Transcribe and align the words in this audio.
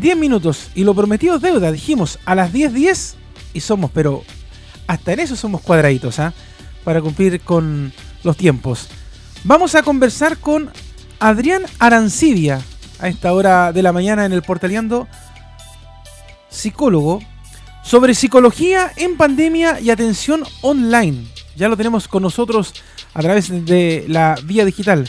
10 0.00 0.16
minutos 0.16 0.70
y 0.74 0.84
lo 0.84 0.94
prometido 0.94 1.36
es 1.36 1.42
deuda. 1.42 1.72
Dijimos 1.72 2.18
a 2.24 2.34
las 2.34 2.52
10.10 2.52 2.70
10, 2.70 3.16
y 3.54 3.60
somos, 3.60 3.90
pero 3.92 4.22
hasta 4.86 5.12
en 5.12 5.20
eso 5.20 5.36
somos 5.36 5.60
cuadraditos, 5.60 6.18
¿ah? 6.18 6.32
Para 6.84 7.00
cumplir 7.00 7.40
con 7.40 7.92
los 8.22 8.36
tiempos. 8.36 8.88
Vamos 9.44 9.74
a 9.74 9.82
conversar 9.82 10.38
con 10.38 10.70
Adrián 11.20 11.62
Arancibia 11.78 12.60
a 13.00 13.08
esta 13.08 13.32
hora 13.32 13.72
de 13.72 13.82
la 13.82 13.92
mañana 13.92 14.24
en 14.24 14.32
el 14.32 14.42
Portaleando, 14.42 15.06
psicólogo, 16.48 17.20
sobre 17.82 18.14
psicología 18.14 18.92
en 18.96 19.16
pandemia 19.16 19.80
y 19.80 19.90
atención 19.90 20.42
online. 20.62 21.26
Ya 21.56 21.68
lo 21.68 21.76
tenemos 21.76 22.08
con 22.08 22.22
nosotros 22.22 22.74
a 23.14 23.20
través 23.22 23.48
de 23.64 24.04
la 24.08 24.36
vía 24.44 24.64
digital. 24.64 25.08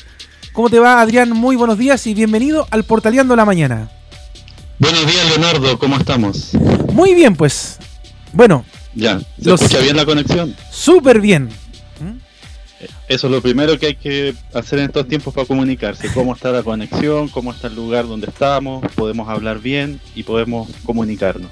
¿Cómo 0.54 0.70
te 0.70 0.80
va, 0.80 1.02
Adrián? 1.02 1.32
Muy 1.32 1.56
buenos 1.56 1.78
días 1.78 2.06
y 2.08 2.14
bienvenido 2.14 2.68
al 2.71 2.84
Portaleando 2.84 3.36
la 3.36 3.46
Mañana. 3.46 3.99
Buenos 4.80 5.05
días, 5.05 5.27
Leonardo. 5.27 5.77
¿Cómo 5.77 5.98
estamos? 5.98 6.54
Muy 6.93 7.14
bien, 7.14 7.36
pues. 7.36 7.78
Bueno. 8.32 8.64
Ya, 8.96 9.20
¿se 9.42 9.54
escucha 9.54 9.79
bien 9.79 9.97
la 9.97 10.06
conexión? 10.06 10.56
Súper 10.71 11.20
bien. 11.20 11.50
Eso 13.10 13.28
es 13.28 13.34
lo 13.34 13.42
primero 13.42 13.78
que 13.78 13.87
hay 13.87 13.96
que 13.96 14.34
hacer 14.54 14.79
en 14.79 14.86
estos 14.86 15.06
tiempos 15.06 15.34
para 15.34 15.46
comunicarse. 15.46 16.10
Cómo 16.14 16.34
está 16.34 16.51
la 16.51 16.64
conexión, 16.64 17.28
cómo 17.28 17.51
está 17.51 17.68
el 17.68 17.75
lugar 17.75 18.07
donde 18.07 18.28
estamos, 18.28 18.89
podemos 18.96 19.28
hablar 19.28 19.60
bien 19.60 20.00
y 20.15 20.23
podemos 20.23 20.70
comunicarnos. 20.86 21.51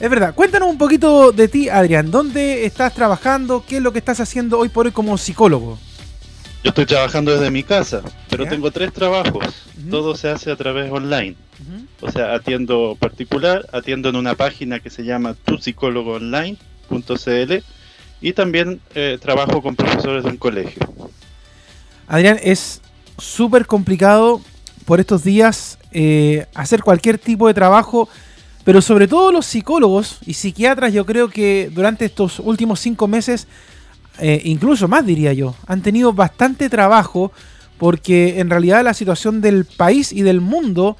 Es 0.00 0.10
verdad. 0.10 0.34
Cuéntanos 0.34 0.68
un 0.68 0.76
poquito 0.76 1.30
de 1.30 1.46
ti, 1.46 1.68
Adrián. 1.68 2.10
¿Dónde 2.10 2.66
estás 2.66 2.94
trabajando? 2.94 3.64
¿Qué 3.66 3.76
es 3.76 3.82
lo 3.82 3.92
que 3.92 4.00
estás 4.00 4.18
haciendo 4.18 4.58
hoy 4.58 4.70
por 4.70 4.86
hoy 4.86 4.92
como 4.92 5.16
psicólogo? 5.16 5.78
Yo 6.64 6.70
estoy 6.70 6.86
trabajando 6.86 7.30
desde 7.30 7.48
mi 7.52 7.62
casa, 7.62 8.02
pero 8.36 8.50
tengo 8.50 8.70
tres 8.70 8.92
trabajos. 8.92 9.46
Todo 9.90 10.14
se 10.14 10.28
hace 10.28 10.50
a 10.50 10.56
través 10.56 10.92
online. 10.92 11.34
O 12.00 12.10
sea, 12.10 12.34
atiendo 12.34 12.94
particular, 12.98 13.64
atiendo 13.72 14.10
en 14.10 14.16
una 14.16 14.34
página 14.34 14.80
que 14.80 14.90
se 14.90 15.04
llama 15.04 15.32
tupsicólogoonline.cl 15.32 17.52
y 18.20 18.34
también 18.34 18.82
eh, 18.94 19.16
trabajo 19.20 19.62
con 19.62 19.74
profesores 19.74 20.24
de 20.24 20.30
un 20.30 20.36
colegio. 20.36 20.86
Adrián, 22.06 22.38
es 22.42 22.82
súper 23.18 23.66
complicado 23.66 24.42
por 24.84 25.00
estos 25.00 25.24
días 25.24 25.78
eh, 25.92 26.44
hacer 26.54 26.82
cualquier 26.82 27.18
tipo 27.18 27.48
de 27.48 27.54
trabajo, 27.54 28.10
pero 28.64 28.82
sobre 28.82 29.08
todo 29.08 29.32
los 29.32 29.46
psicólogos 29.46 30.18
y 30.26 30.34
psiquiatras, 30.34 30.92
yo 30.92 31.06
creo 31.06 31.28
que 31.28 31.70
durante 31.72 32.04
estos 32.04 32.38
últimos 32.40 32.80
cinco 32.80 33.08
meses, 33.08 33.48
eh, 34.18 34.42
incluso 34.44 34.88
más 34.88 35.06
diría 35.06 35.32
yo, 35.32 35.54
han 35.66 35.80
tenido 35.80 36.12
bastante 36.12 36.68
trabajo 36.68 37.32
porque 37.78 38.40
en 38.40 38.50
realidad 38.50 38.84
la 38.84 38.94
situación 38.94 39.40
del 39.40 39.64
país 39.64 40.12
y 40.12 40.22
del 40.22 40.40
mundo 40.40 40.96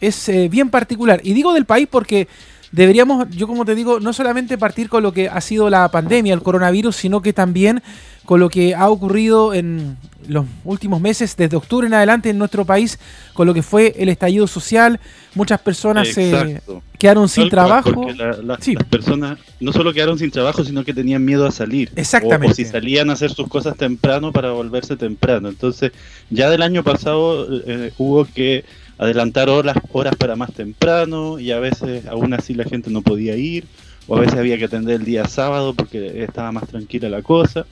es 0.00 0.30
bien 0.50 0.70
particular. 0.70 1.20
Y 1.24 1.34
digo 1.34 1.52
del 1.52 1.66
país 1.66 1.86
porque 1.90 2.26
deberíamos, 2.72 3.28
yo 3.30 3.46
como 3.46 3.64
te 3.64 3.74
digo, 3.74 4.00
no 4.00 4.12
solamente 4.12 4.58
partir 4.58 4.88
con 4.88 5.02
lo 5.02 5.12
que 5.12 5.28
ha 5.28 5.40
sido 5.40 5.70
la 5.70 5.88
pandemia, 5.90 6.34
el 6.34 6.42
coronavirus, 6.42 6.96
sino 6.96 7.22
que 7.22 7.32
también 7.32 7.82
con 8.24 8.38
lo 8.38 8.48
que 8.48 8.74
ha 8.74 8.88
ocurrido 8.88 9.54
en 9.54 9.96
los 10.28 10.46
últimos 10.64 11.00
meses, 11.00 11.36
desde 11.36 11.56
octubre 11.56 11.86
en 11.86 11.94
adelante 11.94 12.30
en 12.30 12.38
nuestro 12.38 12.64
país, 12.64 12.98
con 13.32 13.46
lo 13.46 13.54
que 13.54 13.62
fue 13.62 13.94
el 13.98 14.08
estallido 14.08 14.46
social. 14.46 15.00
Muchas 15.34 15.60
personas 15.60 16.08
se 16.08 16.60
quedaron 16.98 17.28
sin 17.28 17.48
trabajo. 17.48 18.06
Las 18.44 18.84
personas 18.88 19.38
no 19.58 19.72
solo 19.72 19.92
quedaron 19.92 20.18
sin 20.18 20.30
trabajo, 20.30 20.62
sino 20.64 20.84
que 20.84 20.94
tenían 20.94 21.24
miedo 21.24 21.46
a 21.46 21.50
salir. 21.50 21.90
Exactamente. 21.96 22.52
O, 22.52 22.54
si 22.54 22.64
salían 22.64 23.10
a 23.10 23.14
hacer 23.14 23.32
sus 23.32 23.48
cosas 23.48 23.76
temprano 23.76 24.30
para 24.30 24.52
volverse 24.52 24.96
temprano. 24.96 25.48
Entonces, 25.48 25.90
ya 26.28 26.50
del 26.50 26.62
año 26.62 26.84
pasado 26.84 27.48
eh, 27.66 27.92
hubo 27.98 28.26
que 28.26 28.64
adelantar 29.00 29.48
horas, 29.48 29.78
horas 29.92 30.14
para 30.14 30.36
más 30.36 30.52
temprano 30.52 31.40
y 31.40 31.52
a 31.52 31.58
veces 31.58 32.06
aún 32.06 32.34
así 32.34 32.52
la 32.52 32.64
gente 32.64 32.90
no 32.90 33.00
podía 33.00 33.34
ir 33.34 33.64
o 34.06 34.16
a 34.16 34.20
veces 34.20 34.38
había 34.38 34.58
que 34.58 34.66
atender 34.66 34.96
el 34.96 35.06
día 35.06 35.24
sábado 35.26 35.72
porque 35.72 36.22
estaba 36.22 36.52
más 36.52 36.68
tranquila 36.68 37.08
la 37.08 37.22
cosa. 37.22 37.64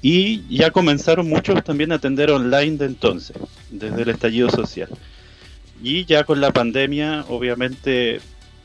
Y 0.00 0.42
ya 0.48 0.70
comenzaron 0.70 1.28
muchos 1.28 1.62
también 1.64 1.92
a 1.92 1.96
atender 1.96 2.30
online 2.30 2.78
de 2.78 2.86
entonces, 2.86 3.36
desde 3.70 4.02
el 4.02 4.08
estallido 4.08 4.48
social. 4.48 4.88
Y 5.82 6.06
ya 6.06 6.24
con 6.24 6.40
la 6.40 6.50
pandemia, 6.50 7.26
obviamente, 7.28 8.20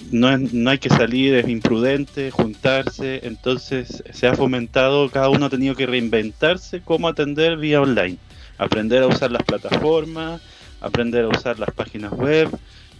no, 0.09 0.37
no 0.37 0.69
hay 0.69 0.77
que 0.77 0.89
salir, 0.89 1.33
es 1.33 1.49
imprudente 1.49 2.31
juntarse, 2.31 3.21
entonces 3.23 4.03
se 4.13 4.27
ha 4.27 4.35
fomentado, 4.35 5.09
cada 5.09 5.29
uno 5.29 5.47
ha 5.47 5.49
tenido 5.49 5.75
que 5.75 5.85
reinventarse 5.85 6.81
cómo 6.81 7.09
atender 7.09 7.57
vía 7.57 7.81
online, 7.81 8.17
aprender 8.57 9.03
a 9.03 9.07
usar 9.07 9.31
las 9.31 9.43
plataformas, 9.43 10.41
aprender 10.83 11.25
a 11.25 11.29
usar 11.29 11.59
las 11.59 11.71
páginas 11.71 12.11
web, 12.11 12.49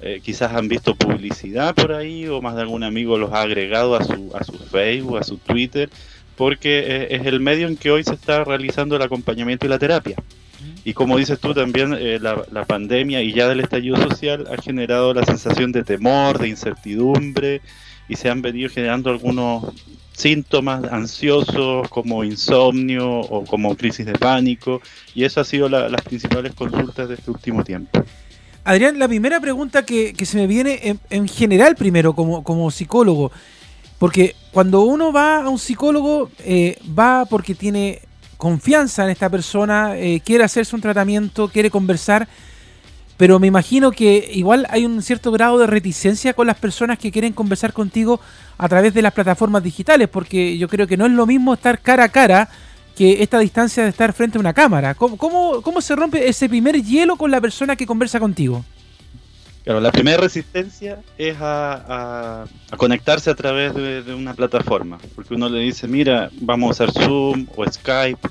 eh, 0.01 0.21
quizás 0.23 0.53
han 0.53 0.67
visto 0.67 0.95
publicidad 0.95 1.75
por 1.75 1.94
ahí 1.94 2.27
o 2.27 2.41
más 2.41 2.55
de 2.55 2.61
algún 2.61 2.83
amigo 2.83 3.17
los 3.17 3.31
ha 3.31 3.41
agregado 3.41 3.95
a 3.95 4.03
su, 4.03 4.31
a 4.35 4.44
su 4.44 4.53
Facebook, 4.53 5.17
a 5.17 5.23
su 5.23 5.38
Twitter, 5.38 5.89
porque 6.35 6.79
eh, 6.79 7.07
es 7.11 7.25
el 7.25 7.39
medio 7.39 7.67
en 7.67 7.77
que 7.77 7.91
hoy 7.91 8.03
se 8.03 8.13
está 8.13 8.44
realizando 8.44 8.95
el 8.95 9.01
acompañamiento 9.01 9.66
y 9.66 9.69
la 9.69 9.79
terapia. 9.79 10.16
Y 10.85 10.94
como 10.94 11.17
dices 11.17 11.39
tú 11.39 11.53
también, 11.53 11.95
eh, 11.97 12.19
la, 12.21 12.44
la, 12.51 12.66
pandemia 12.66 13.21
y 13.21 13.33
ya 13.33 13.47
del 13.47 13.61
estallido 13.61 13.95
social 13.97 14.45
ha 14.51 14.61
generado 14.61 15.13
la 15.13 15.23
sensación 15.23 15.71
de 15.71 15.83
temor, 15.83 16.39
de 16.39 16.50
incertidumbre 16.50 17.61
y 18.09 18.15
se 18.15 18.29
han 18.29 18.41
venido 18.41 18.69
generando 18.69 19.09
algunos 19.09 19.73
síntomas 20.13 20.84
ansiosos 20.91 21.90
como 21.90 22.24
insomnio 22.24 23.19
o 23.19 23.44
como 23.46 23.75
crisis 23.75 24.06
de 24.06 24.13
pánico 24.13 24.81
y 25.13 25.24
eso 25.24 25.41
ha 25.41 25.44
sido 25.44 25.68
las 25.69 26.01
principales 26.01 26.53
consultas 26.53 27.09
de 27.09 27.16
este 27.16 27.31
último 27.31 27.63
tiempo. 27.63 28.03
Adrián, 28.63 28.97
la 28.97 29.07
primera 29.07 29.41
pregunta 29.41 29.84
que, 29.84 30.16
se 30.25 30.38
me 30.38 30.47
viene 30.47 30.97
en, 31.09 31.28
general 31.28 31.75
primero 31.75 32.13
como, 32.13 32.44
como, 32.44 32.72
psicólogo, 32.72 33.31
porque 34.00 34.35
cuando 34.51 34.81
uno 34.84 35.12
va 35.12 35.44
a 35.44 35.50
un 35.50 35.59
psicólogo 35.59 36.30
eh, 36.40 36.78
va 36.97 37.25
porque 37.25 37.56
tiene 37.56 38.00
confianza 38.38 39.03
en 39.03 39.09
esta 39.09 39.30
persona, 39.30 39.97
eh, 39.97 40.22
quiere 40.24 40.44
hacerse 40.44 40.75
un 40.75 40.81
tratamiento, 40.81 41.50
quiere 41.50 41.69
conversar 41.69 42.28
pero 43.18 43.40
me 43.40 43.47
imagino 43.47 43.91
que 43.91 44.29
igual 44.34 44.66
hay 44.69 44.85
un 44.85 45.01
cierto 45.01 45.31
grado 45.31 45.59
de 45.59 45.68
reticencia 45.68 46.34
con 46.34 46.47
las 46.47 46.57
personas 46.57 46.97
que 46.97 47.12
quieren 47.12 47.34
conversar 47.34 47.74
contigo 47.74 48.19
a 48.57 48.68
través 48.68 48.94
de 48.94 49.01
las 49.01 49.13
plataformas 49.13 49.63
digitales, 49.63 50.09
porque 50.09 50.57
yo 50.57 50.68
creo 50.68 50.88
que 50.88 50.97
no 50.97 51.06
es 51.06 51.12
lo 51.12 51.25
mismo 51.25 51.53
estar 51.53 51.79
cara 51.79 52.06
a 52.06 52.09
cara 52.09 52.50
que 52.96 53.24
esta 53.24 53.40
distancia 53.40 53.84
de 53.84 53.90
estar 53.90 54.13
frente 54.13 54.38
a 54.38 54.41
una 54.41 54.53
cámara. 54.53 54.94
¿Cómo, 54.96 55.18
cómo, 55.18 55.81
se 55.81 55.96
rompe 55.96 56.28
ese 56.28 56.47
primer 56.47 56.81
hielo 56.84 57.16
con 57.16 57.31
la 57.31 57.41
persona 57.41 57.75
que 57.75 57.85
conversa 57.85 58.19
contigo? 58.19 58.63
Claro, 59.63 59.80
la 59.80 59.91
primera 59.91 60.18
resistencia 60.18 61.00
es 61.18 61.38
a, 61.40 62.45
conectarse 62.78 63.30
a 63.30 63.35
través 63.35 63.74
de, 63.74 64.13
una 64.13 64.34
plataforma, 64.34 64.97
porque 65.16 65.34
uno 65.35 65.47
le 65.47 65.59
dice, 65.59 65.88
mira, 65.88 66.30
vamos 66.41 66.81
a 66.81 66.84
usar 66.84 67.03
Zoom 67.03 67.47
o 67.56 67.66
Skype, 67.66 68.28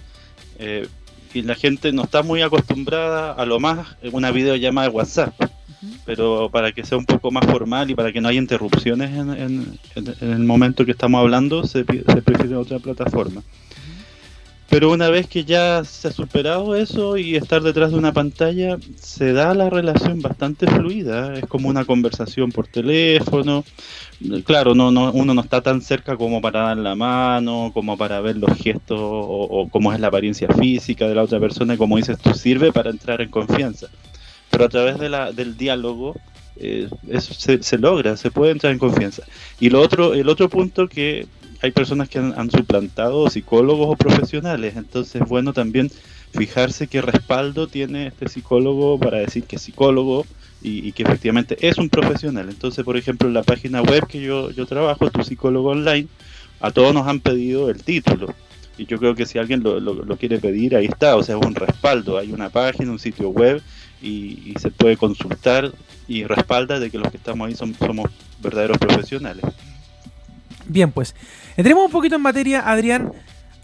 eh, 0.58 0.86
y 1.34 1.42
la 1.42 1.54
gente 1.54 1.92
no 1.92 2.04
está 2.04 2.22
muy 2.22 2.42
acostumbrada 2.42 3.32
a 3.32 3.46
lo 3.46 3.60
más 3.60 3.96
una 4.12 4.30
videollamada 4.30 4.88
de 4.88 4.94
WhatsApp. 4.94 5.34
Pero 6.04 6.48
para 6.50 6.70
que 6.70 6.84
sea 6.84 6.96
un 6.96 7.06
poco 7.06 7.30
más 7.32 7.44
formal 7.44 7.90
y 7.90 7.94
para 7.94 8.12
que 8.12 8.20
no 8.20 8.28
haya 8.28 8.38
interrupciones 8.38 9.10
en, 9.10 9.78
el 9.96 10.38
momento 10.40 10.84
que 10.84 10.92
estamos 10.92 11.20
hablando, 11.20 11.64
se, 11.64 11.84
se 11.84 12.22
prefiere 12.22 12.54
otra 12.54 12.78
plataforma. 12.78 13.42
Pero 14.72 14.90
una 14.90 15.10
vez 15.10 15.26
que 15.26 15.44
ya 15.44 15.84
se 15.84 16.08
ha 16.08 16.12
superado 16.12 16.74
eso 16.74 17.18
y 17.18 17.36
estar 17.36 17.60
detrás 17.60 17.90
de 17.90 17.98
una 17.98 18.14
pantalla, 18.14 18.78
se 18.98 19.34
da 19.34 19.52
la 19.52 19.68
relación 19.68 20.22
bastante 20.22 20.66
fluida. 20.66 21.34
Es 21.34 21.44
como 21.44 21.68
una 21.68 21.84
conversación 21.84 22.50
por 22.50 22.68
teléfono. 22.68 23.66
Claro, 24.44 24.74
no, 24.74 24.90
no, 24.90 25.12
uno 25.12 25.34
no 25.34 25.42
está 25.42 25.60
tan 25.60 25.82
cerca 25.82 26.16
como 26.16 26.40
para 26.40 26.62
dar 26.62 26.78
la 26.78 26.94
mano, 26.94 27.70
como 27.74 27.98
para 27.98 28.22
ver 28.22 28.38
los 28.38 28.56
gestos 28.56 28.98
o, 28.98 29.68
cómo 29.70 29.92
es 29.92 30.00
la 30.00 30.06
apariencia 30.06 30.48
física 30.48 31.06
de 31.06 31.16
la 31.16 31.24
otra 31.24 31.38
persona. 31.38 31.76
Como 31.76 31.98
dices, 31.98 32.16
tú 32.16 32.32
sirve 32.32 32.72
para 32.72 32.88
entrar 32.88 33.20
en 33.20 33.28
confianza. 33.28 33.88
Pero 34.48 34.64
a 34.64 34.68
través 34.70 34.98
del 34.98 35.54
diálogo, 35.58 36.16
eh, 36.56 36.88
eso 37.10 37.34
se, 37.34 37.62
se, 37.62 37.76
logra, 37.76 38.16
se 38.16 38.30
puede 38.30 38.52
entrar 38.52 38.72
en 38.72 38.78
confianza. 38.78 39.22
Y 39.60 39.68
lo 39.68 39.82
otro, 39.82 40.14
el 40.14 40.30
otro 40.30 40.48
punto 40.48 40.88
que 40.88 41.26
hay 41.62 41.70
personas 41.70 42.08
que 42.08 42.18
han, 42.18 42.50
suplantado 42.50 43.30
psicólogos 43.30 43.88
o 43.90 43.96
profesionales, 43.96 44.76
entonces 44.76 45.22
bueno 45.28 45.52
también 45.52 45.90
fijarse 46.34 46.88
qué 46.88 47.00
respaldo 47.00 47.68
tiene 47.68 48.08
este 48.08 48.28
psicólogo 48.28 48.98
para 48.98 49.18
decir 49.18 49.44
que 49.44 49.56
es 49.56 49.62
psicólogo 49.62 50.26
y, 50.60 50.92
que 50.92 51.02
efectivamente 51.02 51.56
es 51.60 51.78
un 51.78 51.88
profesional. 51.88 52.48
Entonces, 52.48 52.84
por 52.84 52.96
ejemplo, 52.96 53.26
en 53.28 53.34
la 53.34 53.42
página 53.42 53.82
web 53.82 54.06
que 54.06 54.20
yo, 54.20 54.50
yo 54.52 54.64
trabajo, 54.64 55.10
Tu 55.10 55.24
Psicólogo 55.24 55.70
Online, 55.70 56.06
a 56.60 56.70
todos 56.70 56.94
nos 56.94 57.06
han 57.08 57.18
pedido 57.18 57.68
el 57.68 57.82
título. 57.82 58.32
Y 58.78 58.86
yo 58.86 58.98
creo 58.98 59.14
que 59.14 59.26
si 59.26 59.38
alguien 59.38 59.62
lo, 59.62 59.80
lo, 59.80 60.16
quiere 60.16 60.38
pedir, 60.38 60.76
ahí 60.76 60.86
está, 60.86 61.16
o 61.16 61.22
sea, 61.24 61.36
es 61.36 61.44
un 61.44 61.56
respaldo. 61.56 62.16
Hay 62.16 62.32
una 62.32 62.48
página, 62.48 62.92
un 62.92 63.00
sitio 63.00 63.30
web 63.30 63.60
y, 64.00 64.54
se 64.60 64.70
puede 64.70 64.96
consultar 64.96 65.72
y 66.06 66.24
respalda 66.24 66.78
de 66.78 66.90
que 66.90 66.98
los 66.98 67.10
que 67.10 67.16
estamos 67.16 67.48
ahí 67.48 67.54
somos 67.54 68.08
verdaderos 68.40 68.78
profesionales. 68.78 69.44
Bien, 70.72 70.90
pues 70.90 71.14
entremos 71.58 71.84
un 71.84 71.90
poquito 71.90 72.16
en 72.16 72.22
materia, 72.22 72.60
Adrián. 72.60 73.12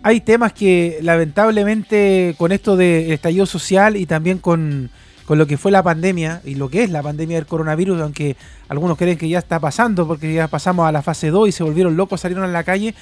Hay 0.02 0.20
temas 0.20 0.52
que 0.52 0.98
lamentablemente 1.00 2.34
con 2.36 2.52
esto 2.52 2.76
del 2.76 3.10
estallido 3.12 3.46
social 3.46 3.96
y 3.96 4.04
también 4.04 4.38
con, 4.38 4.90
con 5.24 5.38
lo 5.38 5.46
que 5.46 5.56
fue 5.56 5.72
la 5.72 5.82
pandemia 5.82 6.42
y 6.44 6.56
lo 6.56 6.68
que 6.68 6.84
es 6.84 6.90
la 6.90 7.02
pandemia 7.02 7.36
del 7.36 7.46
coronavirus, 7.46 8.02
aunque 8.02 8.36
algunos 8.68 8.98
creen 8.98 9.16
que 9.16 9.26
ya 9.26 9.38
está 9.38 9.58
pasando 9.58 10.06
porque 10.06 10.34
ya 10.34 10.48
pasamos 10.48 10.86
a 10.86 10.92
la 10.92 11.00
fase 11.00 11.30
2 11.30 11.48
y 11.48 11.52
se 11.52 11.64
volvieron 11.64 11.96
locos, 11.96 12.20
salieron 12.20 12.44
a 12.44 12.48
la 12.48 12.62
calle, 12.62 12.94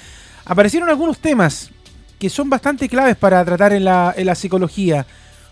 aparecieron 0.45 0.87
algunos 0.87 1.19
temas 1.19 1.71
que 2.17 2.29
son 2.29 2.49
bastante 2.49 2.87
claves 2.87 3.17
para 3.17 3.43
tratar 3.43 3.73
en 3.73 3.83
la, 3.83 4.13
en 4.15 4.25
la 4.25 4.35
psicología, 4.35 5.05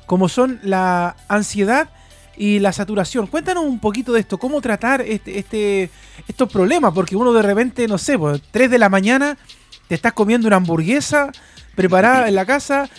como 0.05 0.29
son 0.29 0.61
la 0.63 1.17
ansiedad 1.27 1.89
y 2.37 2.59
la 2.59 2.71
saturación. 2.73 3.27
Cuéntanos 3.27 3.63
un 3.63 3.79
poquito 3.79 4.13
de 4.13 4.19
esto, 4.19 4.37
cómo 4.37 4.61
tratar 4.61 5.01
este, 5.01 5.39
este, 5.39 5.89
estos 6.27 6.51
problemas, 6.51 6.93
porque 6.93 7.15
uno 7.15 7.33
de 7.33 7.41
repente, 7.41 7.87
no 7.87 7.97
sé, 7.97 8.17
pues 8.17 8.41
3 8.51 8.71
de 8.71 8.77
la 8.77 8.89
mañana 8.89 9.37
te 9.87 9.95
estás 9.95 10.13
comiendo 10.13 10.47
una 10.47 10.57
hamburguesa 10.57 11.31
preparada 11.75 12.27
en 12.27 12.35
la 12.35 12.45
casa, 12.45 12.89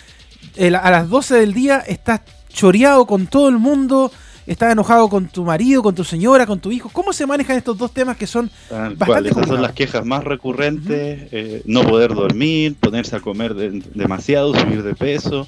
a 0.58 0.90
las 0.90 1.08
12 1.08 1.34
del 1.36 1.52
día 1.52 1.78
estás 1.86 2.20
choreado 2.48 3.06
con 3.06 3.26
todo 3.26 3.48
el 3.48 3.58
mundo, 3.58 4.10
estás 4.46 4.72
enojado 4.72 5.08
con 5.08 5.28
tu 5.28 5.44
marido, 5.44 5.82
con 5.82 5.94
tu 5.94 6.04
señora, 6.04 6.46
con 6.46 6.60
tu 6.60 6.72
hijo. 6.72 6.88
¿Cómo 6.92 7.12
se 7.12 7.26
manejan 7.26 7.56
estos 7.56 7.76
dos 7.76 7.92
temas 7.92 8.16
que 8.16 8.26
son 8.26 8.50
bastante 8.96 9.30
Esas 9.30 9.46
son 9.46 9.60
las 9.60 9.72
quejas 9.72 10.04
más 10.06 10.24
recurrentes, 10.24 11.28
eh, 11.32 11.62
no 11.66 11.82
poder 11.82 12.14
dormir, 12.14 12.76
ponerse 12.76 13.16
a 13.16 13.20
comer 13.20 13.54
demasiado, 13.54 14.54
subir 14.60 14.82
de 14.82 14.94
peso. 14.94 15.46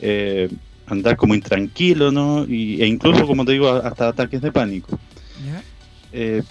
Eh, 0.00 0.48
andar 0.88 1.16
como 1.16 1.34
intranquilo, 1.34 2.10
¿no? 2.10 2.46
Y, 2.46 2.82
e 2.82 2.86
incluso, 2.86 3.26
como 3.26 3.44
te 3.44 3.52
digo, 3.52 3.68
hasta 3.68 4.08
ataques 4.08 4.40
de 4.40 4.52
pánico. 4.52 4.98
Eh, 6.12 6.42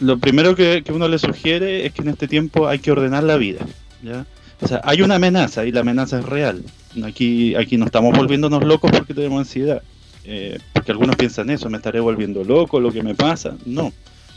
lo 0.00 0.18
primero 0.18 0.54
que, 0.56 0.82
uno 0.88 1.08
le 1.08 1.18
sugiere 1.18 1.86
es 1.86 1.92
que 1.92 2.02
en 2.02 2.08
este 2.08 2.26
tiempo 2.28 2.66
hay 2.66 2.78
que 2.78 2.90
ordenar 2.90 3.24
la 3.24 3.36
vida, 3.36 3.64
¿ya? 4.02 4.26
O 4.60 4.68
sea, 4.68 4.80
hay 4.84 5.02
una 5.02 5.16
amenaza 5.16 5.66
y 5.66 5.72
la 5.72 5.80
amenaza 5.80 6.20
es 6.20 6.26
real. 6.26 6.62
Aquí, 7.04 7.54
aquí 7.54 7.76
no 7.76 7.86
estamos 7.86 8.16
volviéndonos 8.16 8.64
locos 8.64 8.90
porque 8.90 9.14
tenemos 9.14 9.40
ansiedad. 9.40 9.82
Eh, 10.24 10.58
porque 10.72 10.92
algunos 10.92 11.16
piensan 11.16 11.50
eso, 11.50 11.68
me 11.68 11.76
estaré 11.76 12.00
volviendo 12.00 12.44
loco, 12.44 12.80
lo 12.80 12.90
que 12.90 13.02
me 13.02 13.14
pasa. 13.14 13.56
No, 13.66 13.92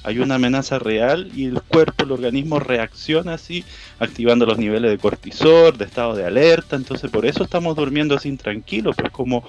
hay 0.07 0.19
una 0.19 0.36
amenaza 0.36 0.80
real 0.80 1.30
y 1.36 1.48
el 1.48 1.62
cuerpo, 1.62 2.06
el 2.06 2.13
organismo 2.13 2.59
reacciona 2.59 3.33
así, 3.33 3.65
activando 4.00 4.45
los 4.45 4.57
niveles 4.57 4.89
de 4.89 4.98
cortisol, 4.98 5.77
de 5.77 5.83
estado 5.83 6.15
de 6.15 6.25
alerta, 6.25 6.77
entonces 6.77 7.12
por 7.12 7.25
eso 7.25 7.44
estamos 7.44 7.75
durmiendo 7.75 8.15
así 8.15 8.31
tranquilos, 8.38 8.95
pues 8.98 9.12
como 9.12 9.44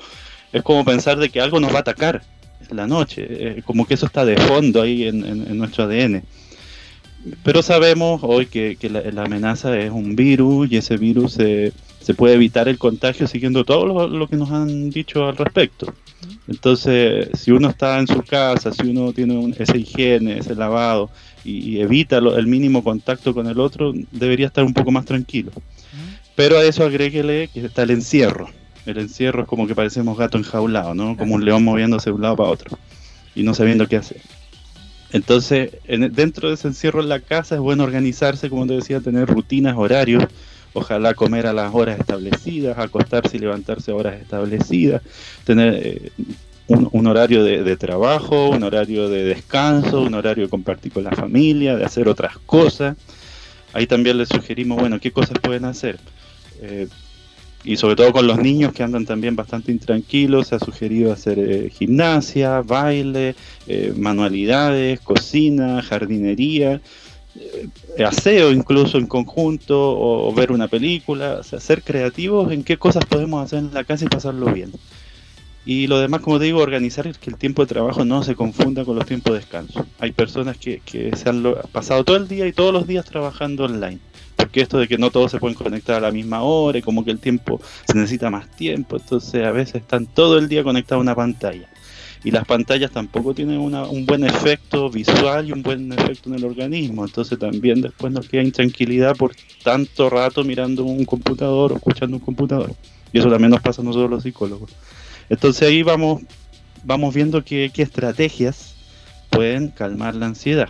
es 0.52 0.64
como 0.64 0.84
pensar 0.84 1.16
de 1.18 1.28
que 1.28 1.40
algo 1.40 1.60
nos 1.60 1.72
va 1.72 1.76
a 1.76 1.80
atacar 1.82 2.24
en 2.68 2.76
la 2.76 2.88
noche, 2.88 3.24
eh, 3.28 3.62
como 3.64 3.86
que 3.86 3.94
eso 3.94 4.06
está 4.06 4.24
de 4.24 4.36
fondo 4.36 4.82
ahí 4.82 5.06
en, 5.06 5.56
nuestro 5.56 5.84
ADN. 5.84 6.24
Pero 7.44 7.62
sabemos 7.62 8.22
hoy 8.24 8.46
que, 8.46 8.76
la, 8.90 9.22
amenaza 9.22 9.78
es 9.78 9.92
un 9.92 10.16
virus 10.16 10.72
y 10.72 10.78
ese 10.78 10.96
virus 10.96 11.34
se, 11.34 11.72
se 12.00 12.14
puede 12.14 12.34
evitar 12.34 12.68
el 12.68 12.78
contagio 12.78 13.26
siguiendo 13.26 13.64
todo 13.64 14.08
lo 14.08 14.28
que 14.28 14.36
nos 14.36 14.50
han 14.50 14.90
dicho 14.90 15.26
al 15.26 15.36
respecto. 15.36 15.92
Entonces, 16.48 17.28
si 17.34 17.50
uno 17.50 17.68
está 17.68 17.98
en 17.98 18.06
su 18.06 18.22
casa, 18.22 18.72
si 18.72 18.88
uno 18.88 19.12
tiene 19.12 19.54
esa 19.58 19.76
higiene, 19.76 20.38
ese 20.38 20.54
lavado 20.54 21.10
y, 21.44 21.78
evita 21.80 22.18
el 22.18 22.46
mínimo 22.46 22.82
contacto 22.82 23.34
con 23.34 23.46
el 23.46 23.60
otro, 23.60 23.92
debería 24.10 24.46
estar 24.46 24.64
un 24.64 24.74
poco 24.74 24.90
más 24.90 25.04
tranquilo. 25.04 25.52
Pero 26.34 26.58
a 26.58 26.64
eso 26.64 26.84
agréguele 26.84 27.50
que 27.52 27.64
está 27.64 27.82
el 27.82 27.90
encierro. 27.90 28.48
El 28.86 28.98
encierro 28.98 29.42
es 29.42 29.48
como 29.48 29.66
que 29.66 29.74
parecemos 29.74 30.16
gato 30.16 30.38
enjaulado, 30.38 30.94
¿no? 30.94 31.16
Como 31.16 31.34
un 31.34 31.44
león 31.44 31.62
moviéndose 31.62 32.10
de 32.10 32.14
un 32.14 32.22
lado 32.22 32.36
para 32.36 32.50
otro 32.50 32.78
y 33.34 33.42
no 33.42 33.54
sabiendo 33.54 33.86
qué 33.86 33.96
hacer. 33.96 34.20
Entonces, 35.12 35.72
dentro 35.86 36.48
de 36.48 36.54
ese 36.54 36.68
encierro 36.68 37.00
en 37.00 37.08
la 37.08 37.20
casa 37.20 37.54
es 37.54 37.60
bueno 37.60 37.84
organizarse, 37.84 38.50
como 38.50 38.66
te 38.66 38.74
decía, 38.74 39.00
tener 39.00 39.26
rutinas, 39.26 39.76
horarios 39.76 40.24
ojalá 40.72 41.14
comer 41.14 41.46
a 41.46 41.52
las 41.52 41.74
horas 41.74 41.98
establecidas, 41.98 42.78
acostarse 42.78 43.36
y 43.36 43.40
levantarse 43.40 43.90
a 43.90 43.94
horas 43.94 44.20
establecidas, 44.20 45.02
tener 45.44 45.74
eh, 45.74 46.12
un, 46.68 47.06
horario 47.06 47.44
de, 47.44 47.76
trabajo, 47.76 48.50
un 48.50 48.62
horario 48.62 49.08
de 49.08 49.24
descanso, 49.24 50.02
un 50.02 50.14
horario 50.14 50.44
de 50.44 50.50
compartir 50.50 50.92
con 50.92 51.04
la 51.04 51.12
familia, 51.12 51.76
de 51.76 51.84
hacer 51.84 52.08
otras 52.08 52.36
cosas. 52.38 52.96
Ahí 53.72 53.86
también 53.86 54.18
les 54.18 54.28
sugerimos, 54.28 54.78
bueno, 54.78 55.00
qué 55.00 55.10
cosas 55.10 55.38
pueden 55.38 55.64
hacer. 55.64 55.98
Eh, 56.60 56.88
y 57.64 57.76
sobre 57.76 57.96
todo 57.96 58.12
con 58.12 58.26
los 58.26 58.38
niños 58.38 58.72
que 58.72 58.82
andan 58.82 59.04
también 59.06 59.34
bastante 59.34 59.72
intranquilos, 59.72 60.48
se 60.48 60.54
ha 60.54 60.58
sugerido 60.58 61.12
hacer 61.12 61.38
eh, 61.38 61.70
gimnasia, 61.70 62.60
baile, 62.60 63.34
manualidades, 63.96 65.00
cocina, 65.00 65.82
jardinería, 65.82 66.74
eh, 66.74 66.80
aseo 68.04 68.52
incluso 68.52 68.98
en 68.98 69.06
conjunto 69.06 69.76
o, 69.76 70.32
ver 70.34 70.52
una 70.52 70.68
película, 70.68 71.38
o 71.40 71.42
sea, 71.42 71.60
ser 71.60 71.82
creativos 71.82 72.52
en 72.52 72.64
qué 72.64 72.76
cosas 72.76 73.04
podemos 73.04 73.44
hacer 73.44 73.60
en 73.60 73.74
la 73.74 73.84
casa 73.84 74.04
y 74.04 74.08
pasarlo 74.08 74.46
bien. 74.52 74.72
Y 75.66 75.86
lo 75.86 75.98
demás, 75.98 76.22
como 76.22 76.38
digo, 76.38 76.60
organizar 76.60 77.12
que 77.18 77.30
el 77.30 77.36
tiempo 77.36 77.62
de 77.62 77.68
trabajo 77.68 78.04
no 78.04 78.22
se 78.22 78.34
confunda 78.34 78.84
con 78.84 78.96
los 78.96 79.04
tiempos 79.04 79.34
de 79.34 79.40
descanso. 79.40 79.84
Hay 79.98 80.12
personas 80.12 80.56
que, 80.56 80.80
que 80.84 81.14
se 81.14 81.28
han 81.28 81.44
pasado 81.72 82.04
todo 82.04 82.16
el 82.16 82.26
día 82.26 82.46
y 82.46 82.52
todos 82.52 82.72
los 82.72 82.86
días 82.86 83.04
trabajando 83.04 83.64
online. 83.64 83.98
Porque 84.36 84.62
esto 84.62 84.78
de 84.78 84.88
que 84.88 84.96
no 84.96 85.10
todos 85.10 85.30
se 85.30 85.38
pueden 85.38 85.56
conectar 85.56 85.96
a 85.96 86.00
la 86.00 86.10
misma 86.10 86.42
hora 86.42 86.78
y 86.78 86.82
como 86.82 87.04
que 87.04 87.10
el 87.10 87.18
tiempo 87.18 87.60
se 87.86 87.98
necesita 87.98 88.30
más 88.30 88.48
tiempo, 88.56 88.96
entonces 88.96 89.44
a 89.44 89.50
veces 89.50 89.76
están 89.76 90.06
todo 90.06 90.38
el 90.38 90.48
día 90.48 90.62
conectados 90.62 91.00
a 91.00 91.02
una 91.02 91.14
pantalla 91.14 91.68
y 92.24 92.30
las 92.30 92.44
pantallas 92.44 92.90
tampoco 92.90 93.34
tienen 93.34 93.58
un 93.58 94.06
buen 94.06 94.24
efecto 94.24 94.90
visual 94.90 95.48
y 95.48 95.52
un 95.52 95.62
buen 95.62 95.92
efecto 95.92 96.28
en 96.28 96.36
el 96.36 96.44
organismo, 96.44 97.04
entonces 97.04 97.38
también 97.38 97.80
después 97.80 98.12
nos 98.12 98.28
queda 98.28 98.42
intranquilidad 98.42 99.16
por 99.16 99.32
tanto 99.62 100.10
rato 100.10 100.44
mirando 100.44 100.84
un 100.84 101.04
computador 101.04 101.72
o 101.72 101.76
escuchando 101.76 102.16
un 102.16 102.22
computador. 102.22 102.74
Y 103.12 103.18
eso 103.18 103.30
también 103.30 103.50
nos 103.50 103.60
pasa 103.60 103.82
a 103.82 103.84
nosotros 103.84 104.10
los 104.10 104.22
psicólogos. 104.22 104.70
Entonces 105.30 105.68
ahí 105.68 105.82
vamos, 105.82 106.22
vamos 106.84 107.14
viendo 107.14 107.44
qué, 107.44 107.70
qué 107.72 107.82
estrategias 107.82 108.74
pueden 109.30 109.68
calmar 109.68 110.14
la 110.14 110.26
ansiedad. 110.26 110.68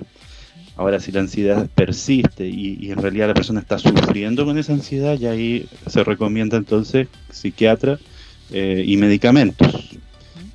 Ahora, 0.78 1.00
si 1.00 1.10
la 1.10 1.20
ansiedad 1.20 1.68
persiste 1.74 2.46
y, 2.46 2.92
en 2.92 2.98
realidad 2.98 3.26
la 3.26 3.34
persona 3.34 3.58
está 3.58 3.78
sufriendo 3.78 4.44
con 4.44 4.58
esa 4.58 4.72
ansiedad, 4.74 5.14
ya 5.14 5.32
ahí 5.32 5.68
se 5.88 6.04
recomienda 6.04 6.56
entonces 6.56 7.08
psiquiatra 7.30 7.98
eh, 8.52 8.84
y 8.86 8.96
medicamentos. 8.96 9.97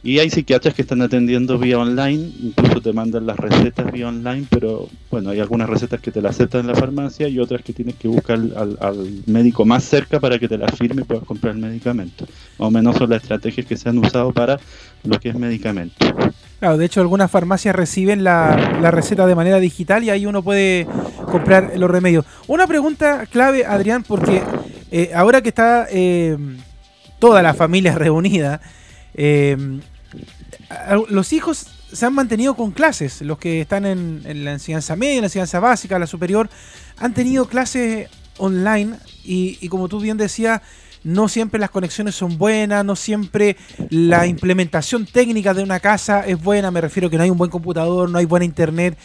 Y 0.05 0.19
hay 0.19 0.29
psiquiatras 0.29 0.73
que 0.73 0.81
están 0.81 1.01
atendiendo 1.01 1.57
vía 1.57 1.79
online, 1.79 2.29
incluso 2.41 2.81
te 2.81 2.91
mandan 2.91 3.25
las 3.25 3.37
recetas 3.37 3.89
vía 3.89 4.09
online, 4.09 4.45
pero 4.49 4.89
bueno, 5.09 5.29
hay 5.29 5.39
algunas 5.39 5.69
recetas 5.69 6.01
que 6.01 6.11
te 6.11 6.21
las 6.21 6.35
aceptan 6.35 6.61
en 6.61 6.67
la 6.67 6.75
farmacia 6.75 7.29
y 7.29 7.39
otras 7.39 7.61
que 7.61 7.71
tienes 7.71 7.95
que 7.95 8.09
buscar 8.09 8.37
al, 8.37 9.23
médico 9.27 9.63
más 9.63 9.85
cerca 9.85 10.19
para 10.19 10.37
que 10.37 10.49
te 10.49 10.57
las 10.57 10.77
firme 10.77 11.03
y 11.03 11.05
puedas 11.05 11.23
comprar 11.23 11.55
el 11.55 11.61
medicamento. 11.61 12.25
Más 12.59 12.67
o 12.67 12.71
menos 12.71 12.97
son 12.97 13.09
las 13.11 13.21
estrategias 13.21 13.65
que 13.65 13.77
se 13.77 13.87
han 13.87 13.97
usado 13.97 14.33
para 14.33 14.59
lo 15.05 15.17
que 15.21 15.29
es 15.29 15.35
medicamento. 15.35 15.95
Claro, 16.59 16.77
de 16.77 16.85
hecho 16.85 16.99
algunas 16.99 17.31
farmacias 17.31 17.73
reciben 17.73 18.25
la, 18.25 18.79
la 18.81 18.91
receta 18.91 19.25
de 19.25 19.35
manera 19.35 19.61
digital 19.61 20.03
y 20.03 20.09
ahí 20.09 20.25
uno 20.25 20.43
puede 20.43 20.85
comprar 21.31 21.77
los 21.77 21.89
remedios. 21.89 22.25
Una 22.47 22.67
pregunta 22.67 23.25
clave, 23.25 23.65
Adrián, 23.65 24.03
porque 24.03 24.41
eh, 24.91 25.11
ahora 25.15 25.41
que 25.41 25.49
está 25.49 25.87
eh, 25.89 26.37
toda 27.19 27.41
la 27.41 27.53
familia 27.53 27.95
reunida, 27.97 28.61
eh, 29.15 29.57
los 31.09 31.33
hijos 31.33 31.67
se 31.91 32.05
han 32.05 32.13
mantenido 32.13 32.55
con 32.55 32.71
clases, 32.71 33.21
los 33.21 33.37
que 33.37 33.61
están 33.61 33.85
en, 33.85 34.43
la 34.43 34.53
enseñanza 34.53 34.95
media, 34.95 35.15
en 35.15 35.21
la 35.21 35.27
enseñanza 35.27 35.59
básica, 35.59 35.99
la 35.99 36.07
superior, 36.07 36.49
han 36.97 37.13
tenido 37.13 37.47
clases 37.47 38.09
online 38.37 38.95
y, 39.23 39.67
como 39.69 39.87
tú 39.87 39.99
bien 39.99 40.17
decías, 40.17 40.61
no 41.03 41.27
siempre 41.27 41.59
las 41.59 41.69
conexiones 41.69 42.15
son 42.15 42.37
buenas, 42.37 42.83
no 42.83 42.95
siempre 42.95 43.57
la 43.89 44.25
implementación 44.25 45.05
técnica 45.05 45.53
de 45.53 45.61
una 45.61 45.79
casa 45.79 46.25
es 46.25 46.41
buena, 46.41 46.71
me 46.71 46.81
refiero 46.81 47.09
que 47.09 47.17
no 47.17 47.23
hay 47.23 47.29
un 47.29 47.37
buen 47.37 47.51
computador, 47.51 48.09
no 48.09 48.17
hay 48.17 48.25
buena 48.25 48.45
internet. 48.45 48.97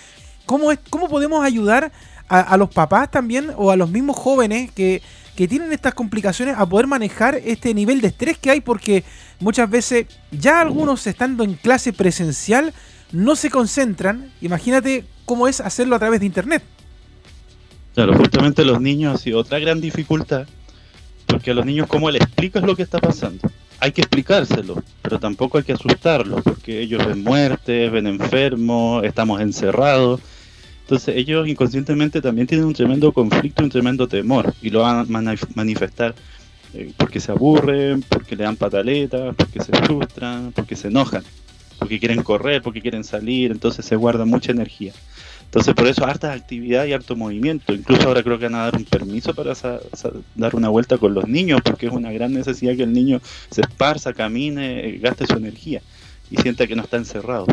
¿Cómo, 0.47 0.73
es, 0.73 0.79
cómo 0.89 1.09
podemos 1.09 1.45
ayudar 1.45 1.93
a 2.29 2.57
los 2.59 2.69
papás 2.69 3.11
también 3.11 3.53
o 3.57 3.71
a 3.71 3.77
los 3.77 3.91
mismos 3.91 4.15
jóvenes 4.15 4.71
que 4.73 5.03
que 5.39 5.47
tienen 5.47 5.73
estas 5.73 5.95
complicaciones 5.95 6.57
a 6.59 6.67
poder 6.67 6.89
manejar 6.89 7.37
este 7.37 7.73
nivel 7.73 8.01
de 8.01 8.09
estrés 8.09 8.37
que 8.39 8.51
hay 8.51 8.61
porque 8.61 9.05
muchas 9.39 9.71
veces 9.71 10.07
ya 10.33 10.61
algunos 10.61 11.07
estando 11.07 11.45
en 11.45 11.55
clase 11.55 11.93
presencial 11.93 12.75
no 13.13 13.37
se 13.37 13.49
concentran. 13.49 14.33
Imagínate 14.41 15.05
cómo 15.27 15.47
es 15.47 15.61
hacerlo 15.61 15.95
a 15.95 16.01
través 16.01 16.19
de 16.19 16.27
internet. 16.27 16.65
Claro, 17.95 18.17
justamente 18.17 18.65
los 18.65 18.81
niños 18.81 19.15
ha 19.15 19.19
sido 19.19 19.39
otra 19.39 19.61
gran 19.61 19.81
dificultad 19.81 20.49
porque 21.27 21.53
a 21.53 21.55
los 21.55 21.65
niños 21.65 21.87
cómo 21.87 22.11
le 22.11 22.19
explicas 22.19 22.65
lo 22.65 22.75
que 22.75 22.83
está 22.83 22.99
pasando. 22.99 23.49
Hay 23.79 23.93
que 23.93 24.01
explicárselo, 24.01 24.83
pero 25.03 25.21
tampoco 25.21 25.59
hay 25.59 25.63
que 25.63 25.73
asustarlos 25.73 26.43
porque 26.43 26.81
ellos 26.81 27.07
ven 27.07 27.23
muertes, 27.23 27.93
ven 27.93 28.09
enfermos, 28.09 29.05
estamos 29.05 29.41
encerrados 29.41 30.21
entonces 30.89 31.17
ellos 31.19 31.47
inconscientemente 31.47 32.23
también 32.23 32.47
tienen 32.47 32.65
un 32.65 32.73
tremendo 32.73 33.13
conflicto, 33.13 33.63
un 33.63 33.69
tremendo 33.69 34.09
temor 34.09 34.55
y 34.63 34.71
lo 34.71 34.81
van 34.81 35.01
a 35.01 35.35
manifestar 35.55 36.15
eh, 36.73 36.95
porque 36.97 37.21
se 37.21 37.31
aburren, 37.31 38.03
porque 38.09 38.35
le 38.35 38.45
dan 38.45 38.57
pataletas, 38.57 39.37
porque 39.37 39.61
se 39.61 39.71
frustran, 39.71 40.51
porque 40.53 40.77
se 40.77 40.89
enojan, 40.89 41.23
porque 41.79 41.99
quieren 41.99 42.23
correr, 42.23 42.63
porque 42.63 42.81
quieren 42.81 43.05
salir, 43.05 43.51
entonces 43.51 43.85
se 43.85 43.97
guarda 43.97 44.25
mucha 44.25 44.51
energía. 44.51 44.95
Entonces 45.45 45.75
por 45.75 45.87
eso 45.87 46.07
harta 46.07 46.33
actividad 46.33 46.87
y 46.87 46.95
harto 46.95 47.15
movimiento. 47.17 47.75
Incluso 47.75 48.09
ahora 48.09 48.23
creo 48.23 48.39
que 48.39 48.47
van 48.47 48.55
a 48.55 48.65
dar 48.65 48.77
un 48.77 48.87
permiso 48.87 49.35
para 49.35 49.53
dar 50.37 50.57
una 50.57 50.71
vuelta 50.71 50.97
con 50.97 51.13
los 51.13 51.29
niños 51.29 51.61
porque 51.63 51.89
es 51.89 51.93
una 51.93 52.13
gran 52.13 52.33
necesidad 52.33 52.75
que 52.75 52.85
el 52.85 52.95
niño 52.95 53.21
se 53.51 53.61
esparza, 53.61 54.15
camine, 54.15 54.99
gaste 55.03 55.27
su 55.27 55.35
energía. 55.35 55.83
y 56.31 56.39
sienta 56.39 56.67
que 56.67 56.77
no 56.77 56.83
está 56.83 56.97
encerrado. 56.97 57.47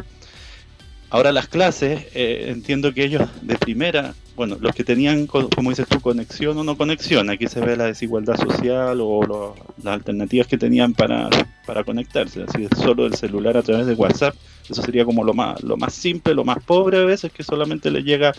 Ahora 1.09 1.31
las 1.31 1.47
clases, 1.47 2.07
eh, 2.13 2.47
entiendo 2.49 2.93
que 2.93 3.03
ellos 3.03 3.23
de 3.41 3.57
primera, 3.57 4.15
bueno, 4.35 4.57
los 4.59 4.73
que 4.75 4.83
tenían, 4.83 5.27
como 5.27 5.69
dices 5.69 5.87
tú, 5.87 6.01
conexión 6.01 6.57
o 6.57 6.63
no 6.63 6.75
conexión, 6.77 7.29
aquí 7.29 7.47
se 7.47 7.61
ve 7.61 7.77
la 7.77 7.85
desigualdad 7.85 8.35
social 8.37 8.99
o 9.01 9.55
las 9.83 9.93
alternativas 9.93 10.47
que 10.47 10.57
tenían 10.57 10.93
para, 10.93 11.29
para 11.65 11.83
conectarse, 11.83 12.43
así 12.43 12.67
solo 12.75 13.05
el 13.05 13.15
celular 13.15 13.55
a 13.55 13.61
través 13.61 13.85
de 13.85 13.93
WhatsApp, 13.93 14.35
eso 14.69 14.81
sería 14.81 15.05
como 15.05 15.23
lo 15.23 15.33
más, 15.33 15.61
lo 15.63 15.77
más 15.77 15.93
simple, 15.93 16.33
lo 16.33 16.43
más 16.43 16.61
pobre 16.63 16.97
a 16.97 17.05
veces, 17.05 17.31
que 17.31 17.43
solamente 17.43 17.91
le 17.91 18.03
llega 18.03 18.33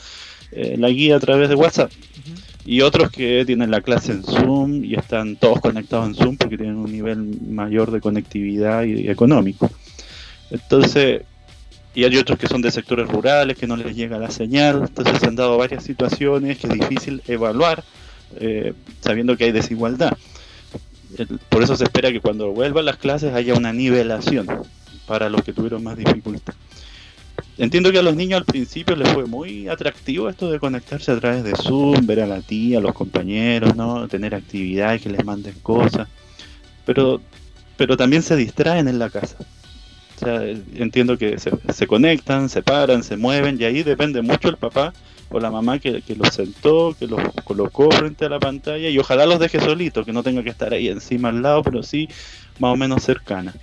eh, 0.52 0.76
la 0.78 0.88
guía 0.88 1.16
a 1.16 1.20
través 1.20 1.48
de 1.48 1.54
WhatsApp. 1.54 1.90
Y 2.64 2.80
otros 2.80 3.10
que 3.10 3.44
tienen 3.46 3.70
la 3.70 3.80
clase 3.80 4.10
en 4.12 4.24
Zoom 4.24 4.84
y 4.84 4.94
están 4.94 5.36
todos 5.36 5.60
conectados 5.60 6.08
en 6.08 6.14
Zoom 6.14 6.36
porque 6.36 6.56
tienen 6.56 6.76
un 6.76 6.90
nivel 6.90 7.40
mayor 7.48 7.92
de 7.92 8.00
conectividad 8.00 8.82
y 8.82 9.08
económico. 9.08 9.70
Entonces, 10.50 11.22
y 11.96 12.04
hay 12.04 12.14
otros 12.18 12.38
que 12.38 12.46
son 12.46 12.60
de 12.60 12.70
sectores 12.70 13.08
rurales 13.08 13.56
que 13.56 13.66
no 13.66 13.74
les 13.74 13.96
llega 13.96 14.18
la 14.18 14.30
señal, 14.30 14.82
entonces 14.82 15.18
se 15.18 15.26
han 15.26 15.34
dado 15.34 15.56
varias 15.56 15.82
situaciones 15.82 16.58
que 16.58 16.66
es 16.66 16.74
difícil 16.74 17.22
evaluar 17.26 17.82
eh, 18.38 18.74
sabiendo 19.00 19.34
que 19.34 19.44
hay 19.44 19.52
desigualdad. 19.52 20.12
por 21.48 21.62
eso 21.62 21.74
se 21.74 21.84
espera 21.84 22.12
que 22.12 22.20
cuando 22.20 22.52
vuelvan 22.52 22.84
las 22.84 22.98
clases 22.98 23.32
haya 23.32 23.54
una 23.54 23.72
nivelación 23.72 24.46
para 25.06 25.30
los 25.30 25.42
que 25.42 25.54
tuvieron 25.54 25.82
más 25.82 25.96
dificultad. 25.96 26.52
Entiendo 27.56 27.90
que 27.90 27.98
a 27.98 28.02
los 28.02 28.14
niños 28.14 28.40
al 28.40 28.44
principio 28.44 28.94
les 28.94 29.08
fue 29.14 29.24
muy 29.24 29.66
atractivo 29.66 30.28
esto 30.28 30.50
de 30.50 30.60
conectarse 30.60 31.12
a 31.12 31.18
través 31.18 31.44
de 31.44 31.54
Zoom, 31.56 32.04
ver 32.04 32.20
a 32.20 32.26
la 32.26 32.42
tía, 32.42 32.76
a 32.76 32.82
los 32.82 32.92
compañeros, 32.92 33.74
¿no? 33.74 34.06
tener 34.06 34.34
actividades 34.34 35.00
que 35.00 35.08
les 35.08 35.24
manden 35.24 35.54
cosas, 35.62 36.06
pero, 36.84 37.22
pero 37.78 37.96
también 37.96 38.22
se 38.22 38.36
distraen 38.36 38.86
en 38.86 38.98
la 38.98 39.08
casa 39.08 39.38
o 40.22 40.40
entiendo 40.74 41.18
que 41.18 41.38
se, 41.38 41.86
conectan, 41.86 42.48
se 42.48 42.62
paran, 42.62 43.02
se 43.02 43.16
mueven 43.16 43.60
y 43.60 43.64
ahí 43.64 43.82
depende 43.82 44.22
mucho 44.22 44.48
el 44.48 44.56
papá 44.56 44.92
o 45.30 45.40
la 45.40 45.50
mamá 45.50 45.78
que, 45.78 46.02
que 46.02 46.14
los 46.14 46.28
sentó, 46.28 46.94
que 46.98 47.06
los 47.06 47.20
colocó 47.44 47.90
frente 47.90 48.26
a 48.26 48.28
la 48.28 48.38
pantalla 48.38 48.88
y 48.88 48.98
ojalá 48.98 49.26
los 49.26 49.38
deje 49.38 49.60
solitos, 49.60 50.04
que 50.04 50.12
no 50.12 50.22
tenga 50.22 50.42
que 50.42 50.50
estar 50.50 50.72
ahí 50.72 50.88
encima 50.88 51.30
al 51.30 51.42
lado, 51.42 51.62
pero 51.62 51.82
sí 51.82 52.08
más 52.58 52.72
o 52.72 52.76
menos 52.76 53.02
cercana. 53.02 53.54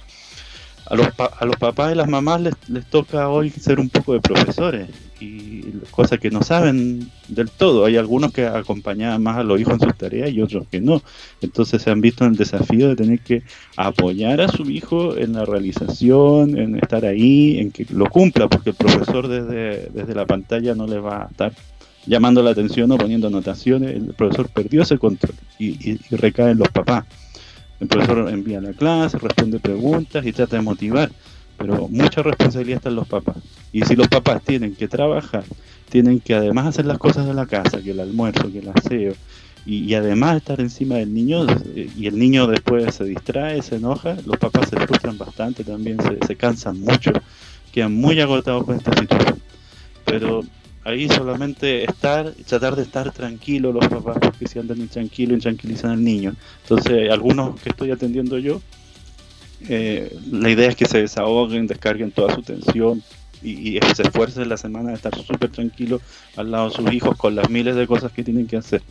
A 0.86 0.95
los, 0.95 1.07
a 1.17 1.45
los 1.45 1.55
papás 1.55 1.93
y 1.93 1.95
las 1.95 2.10
mamás 2.10 2.41
les, 2.41 2.53
les 2.67 2.86
toca 2.86 3.29
hoy 3.29 3.50
ser 3.50 3.79
un 3.79 3.89
poco 3.89 4.13
de 4.13 4.19
profesores 4.19 4.89
y 5.23 5.63
cosas 5.91 6.19
que 6.19 6.29
no 6.29 6.41
saben 6.41 7.09
del 7.27 7.49
todo. 7.49 7.85
Hay 7.85 7.97
algunos 7.97 8.31
que 8.33 8.45
acompañan 8.45 9.21
más 9.21 9.37
a 9.37 9.43
los 9.43 9.59
hijos 9.59 9.73
en 9.73 9.79
sus 9.81 9.95
tareas 9.95 10.31
y 10.31 10.41
otros 10.41 10.67
que 10.69 10.81
no. 10.81 11.01
Entonces 11.41 11.81
se 11.81 11.89
han 11.91 12.01
visto 12.01 12.25
en 12.25 12.31
el 12.31 12.37
desafío 12.37 12.89
de 12.89 12.95
tener 12.95 13.19
que 13.19 13.43
apoyar 13.77 14.41
a 14.41 14.47
su 14.47 14.69
hijo 14.69 15.17
en 15.17 15.33
la 15.33 15.45
realización, 15.45 16.57
en 16.57 16.75
estar 16.75 17.05
ahí, 17.05 17.59
en 17.59 17.71
que 17.71 17.85
lo 17.89 18.09
cumpla, 18.09 18.47
porque 18.47 18.71
el 18.71 18.75
profesor 18.75 19.27
desde, 19.27 19.89
desde 19.93 20.15
la 20.15 20.25
pantalla 20.25 20.75
no 20.75 20.87
le 20.87 20.99
va 20.99 21.23
a 21.23 21.27
estar 21.27 21.53
llamando 22.05 22.43
la 22.43 22.51
atención 22.51 22.91
o 22.91 22.97
poniendo 22.97 23.27
anotaciones. 23.27 23.95
El 23.95 24.13
profesor 24.13 24.49
perdió 24.49 24.81
ese 24.81 24.97
control 24.97 25.35
y, 25.57 25.69
y, 25.91 25.99
y 26.09 26.15
recae 26.15 26.51
en 26.51 26.57
los 26.57 26.69
papás. 26.69 27.05
El 27.79 27.87
profesor 27.87 28.29
envía 28.29 28.61
la 28.61 28.73
clase, 28.73 29.17
responde 29.17 29.59
preguntas 29.59 30.25
y 30.25 30.31
trata 30.31 30.55
de 30.55 30.61
motivar, 30.61 31.11
pero 31.57 31.88
mucha 31.88 32.22
responsabilidad 32.22 32.77
está 32.77 32.89
en 32.89 32.95
los 32.95 33.07
papás. 33.07 33.38
Y 33.72 33.81
si 33.83 33.95
los 33.95 34.07
papás 34.07 34.41
tienen 34.43 34.75
que 34.75 34.88
trabajar, 34.88 35.43
tienen 35.89 36.19
que 36.19 36.33
además 36.33 36.67
hacer 36.67 36.86
las 36.86 36.98
cosas 36.98 37.25
de 37.25 37.33
la 37.33 37.45
casa, 37.45 37.81
que 37.81 37.91
el 37.91 38.00
almuerzo, 38.00 38.51
que 38.51 38.60
el 38.60 38.69
aseo, 38.69 39.13
y, 39.65 39.93
además 39.93 40.38
estar 40.38 40.60
encima 40.60 40.95
del 40.95 41.13
niño, 41.13 41.45
eh, 41.75 41.89
y 41.95 42.07
el 42.07 42.19
niño 42.19 42.48
después 42.48 42.95
se 42.95 43.05
distrae, 43.05 43.62
se 43.62 43.77
enoja, 43.77 44.17
los 44.25 44.38
papás 44.38 44.69
se 44.69 44.75
frustran 44.75 45.17
bastante 45.17 45.63
también, 45.63 45.98
se, 46.27 46.36
cansan 46.36 46.81
mucho, 46.81 47.13
quedan 47.72 47.93
muy 47.93 48.19
agotados 48.19 48.65
con 48.65 48.75
esta 48.75 48.91
situación. 48.91 49.39
Pero 50.03 50.41
ahí 50.83 51.07
solamente 51.07 51.86
estar, 51.86 52.33
tratar 52.45 52.75
de 52.75 52.81
estar 52.81 53.12
tranquilo 53.12 53.72
los 53.72 53.88
papás, 53.88 54.17
porque 54.19 54.48
si 54.48 54.60
andan 54.60 54.79
intranquilos, 54.79 55.36
intranquilizan 55.36 55.91
al 55.91 56.03
niño. 56.03 56.33
Entonces, 56.63 57.10
algunos 57.10 57.57
que 57.62 57.69
estoy 57.69 57.91
atendiendo 57.91 58.38
yo, 58.39 58.62
eh, 59.70 60.15
la 60.32 60.50
idea 60.50 60.70
es 60.70 60.75
que 60.75 60.86
se 60.86 61.00
desahoguen, 61.00 61.67
descarguen 61.67 62.12
toda 62.12 62.34
su 62.36 62.41
tensión 62.41 63.03
y, 63.41 63.77
y 63.77 63.79
se 63.96 64.03
esfuercen 64.03 64.50
la 64.50 64.58
semana 64.58 64.89
de 64.89 64.96
estar 64.96 65.15
súper 65.15 65.50
tranquilos 65.51 66.01
al 66.36 66.51
lado 66.51 66.70
de 66.70 66.75
sus 66.75 66.91
hijos 66.93 67.17
con 67.17 67.36
las 67.36 67.50
miles 67.50 67.75
de 67.75 67.88
cosas 67.88 68.12
que 68.12 68.24
tienen 68.24 68.48
que 68.48 68.58
hacer. 68.58 68.82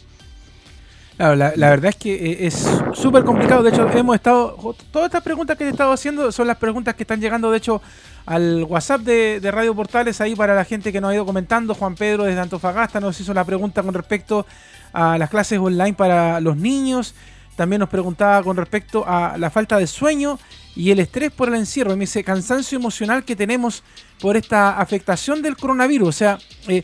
La, 1.18 1.52
verdad 1.54 1.90
es 1.90 1.96
que 1.96 2.14
eh, 2.14 2.46
es 2.46 2.66
súper 2.94 3.22
complicado. 3.22 3.62
De 3.62 3.70
hecho, 3.70 3.88
hemos 3.92 4.16
estado. 4.16 4.74
Todas 4.90 5.06
estas 5.06 5.22
preguntas 5.22 5.56
que 5.56 5.64
he 5.64 5.68
estado 5.68 5.92
haciendo 5.92 6.32
son 6.32 6.46
las 6.46 6.56
preguntas 6.56 6.94
que 6.94 7.04
están 7.04 7.20
llegando, 7.20 7.50
de 7.50 7.58
hecho, 7.58 7.80
al 8.26 8.64
WhatsApp 8.64 9.02
de, 9.02 9.38
de, 9.38 9.50
Radio 9.50 9.74
Portales, 9.74 10.20
ahí 10.20 10.34
para 10.34 10.54
la 10.54 10.64
gente 10.64 10.90
que 10.90 11.00
nos 11.00 11.10
ha 11.10 11.14
ido 11.14 11.26
comentando. 11.26 11.74
Juan 11.74 11.94
Pedro 11.94 12.24
desde 12.24 12.40
Antofagasta 12.40 12.98
nos 12.98 13.20
hizo 13.20 13.32
la 13.34 13.44
pregunta 13.44 13.82
con 13.82 13.94
respecto 13.94 14.46
a 14.92 15.16
las 15.16 15.30
clases 15.30 15.58
online 15.58 15.94
para 15.94 16.40
los 16.40 16.56
niños. 16.56 17.14
También 17.54 17.80
nos 17.80 17.88
preguntaba 17.88 18.42
con 18.42 18.56
respecto 18.56 19.04
a 19.06 19.36
la 19.38 19.50
falta 19.50 19.78
de 19.78 19.86
sueño 19.86 20.38
y 20.74 20.90
el 20.90 21.00
estrés 21.00 21.30
por 21.30 21.48
el 21.48 21.54
encierro. 21.54 21.90
Me 21.96 22.00
dice 22.00 22.24
cansancio 22.24 22.78
emocional 22.78 23.24
que 23.24 23.36
tenemos 23.36 23.82
por 24.20 24.36
esta 24.36 24.78
afectación 24.78 25.42
del 25.42 25.56
coronavirus. 25.56 26.08
O 26.08 26.12
sea, 26.12 26.38
eh, 26.68 26.82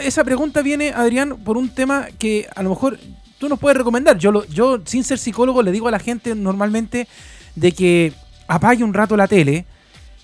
esa 0.00 0.24
pregunta 0.24 0.62
viene, 0.62 0.90
Adrián, 0.90 1.38
por 1.44 1.56
un 1.56 1.68
tema 1.68 2.08
que 2.18 2.46
a 2.54 2.62
lo 2.62 2.70
mejor 2.70 2.98
tú 3.38 3.48
nos 3.48 3.58
puedes 3.58 3.76
recomendar. 3.76 4.18
Yo, 4.18 4.32
lo, 4.32 4.44
yo, 4.46 4.80
sin 4.84 5.04
ser 5.04 5.18
psicólogo, 5.18 5.62
le 5.62 5.72
digo 5.72 5.88
a 5.88 5.92
la 5.92 5.98
gente 5.98 6.34
normalmente 6.34 7.08
de 7.54 7.72
que 7.72 8.12
apague 8.46 8.84
un 8.84 8.94
rato 8.94 9.16
la 9.16 9.28
tele 9.28 9.64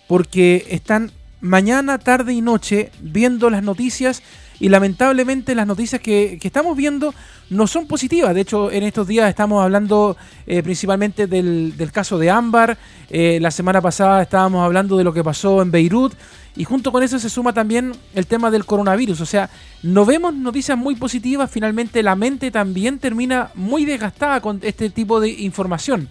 porque 0.07 0.67
están 0.71 1.13
mañana, 1.41 1.99
tarde 1.99 2.33
y 2.33 2.41
noche 2.41 2.91
viendo 3.01 3.51
las 3.51 3.63
noticias 3.63 4.23
y 4.61 4.69
lamentablemente 4.69 5.55
las 5.55 5.67
noticias 5.67 6.01
que, 6.01 6.39
que, 6.41 6.49
estamos 6.49 6.77
viendo 6.77 7.15
no 7.51 7.67
son 7.67 7.87
positivas. 7.87 8.35
De 8.35 8.43
hecho, 8.43 8.71
en 8.71 8.83
estos 8.85 9.07
días 9.07 9.29
estamos 9.29 9.63
hablando 9.63 10.17
eh, 10.47 10.63
principalmente 10.63 11.27
del, 11.27 11.77
del, 11.77 11.93
caso 11.93 12.19
de 12.19 12.31
Ámbar. 12.31 12.79
Eh, 13.11 13.39
la 13.41 13.51
semana 13.51 13.81
pasada 13.81 14.23
estábamos 14.23 14.65
hablando 14.65 14.97
de 14.97 15.05
lo 15.05 15.13
que 15.13 15.25
pasó 15.25 15.63
en 15.63 15.71
Beirut. 15.71 16.15
Y 16.57 16.65
junto 16.65 16.93
con 16.93 17.03
eso 17.03 17.19
se 17.19 17.29
suma 17.29 17.53
también 17.53 17.93
el 18.15 18.27
tema 18.27 18.51
del 18.51 18.65
coronavirus. 18.65 19.21
O 19.21 19.27
sea, 19.27 19.51
no 19.83 20.07
vemos 20.07 20.33
noticias 20.35 20.79
muy 20.79 20.95
positivas. 20.95 21.51
Finalmente 21.51 22.03
la 22.03 22.15
mente 22.15 22.51
también 22.53 22.99
termina 22.99 23.51
muy 23.55 23.85
desgastada 23.85 24.41
con 24.41 24.61
este 24.63 24.89
tipo 24.91 25.19
de 25.19 25.31
información. 25.31 26.09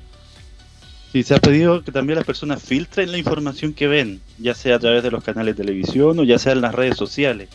Sí, 1.13 1.23
se 1.23 1.35
ha 1.35 1.39
pedido 1.39 1.83
que 1.83 1.91
también 1.91 2.17
las 2.17 2.25
personas 2.25 2.61
filtren 2.61 3.11
la 3.11 3.19
información 3.19 3.71
que 3.73 3.87
ven, 3.87 4.19
ya 4.39 4.55
sea 4.55 4.77
a 4.77 4.79
través 4.79 5.03
de 5.03 5.11
los 5.11 5.23
canales 5.23 5.55
de 5.55 5.63
televisión 5.63 6.17
o 6.17 6.23
ya 6.23 6.39
sea 6.39 6.53
en 6.53 6.61
las 6.61 6.73
redes 6.73 6.97
sociales. 6.97 7.49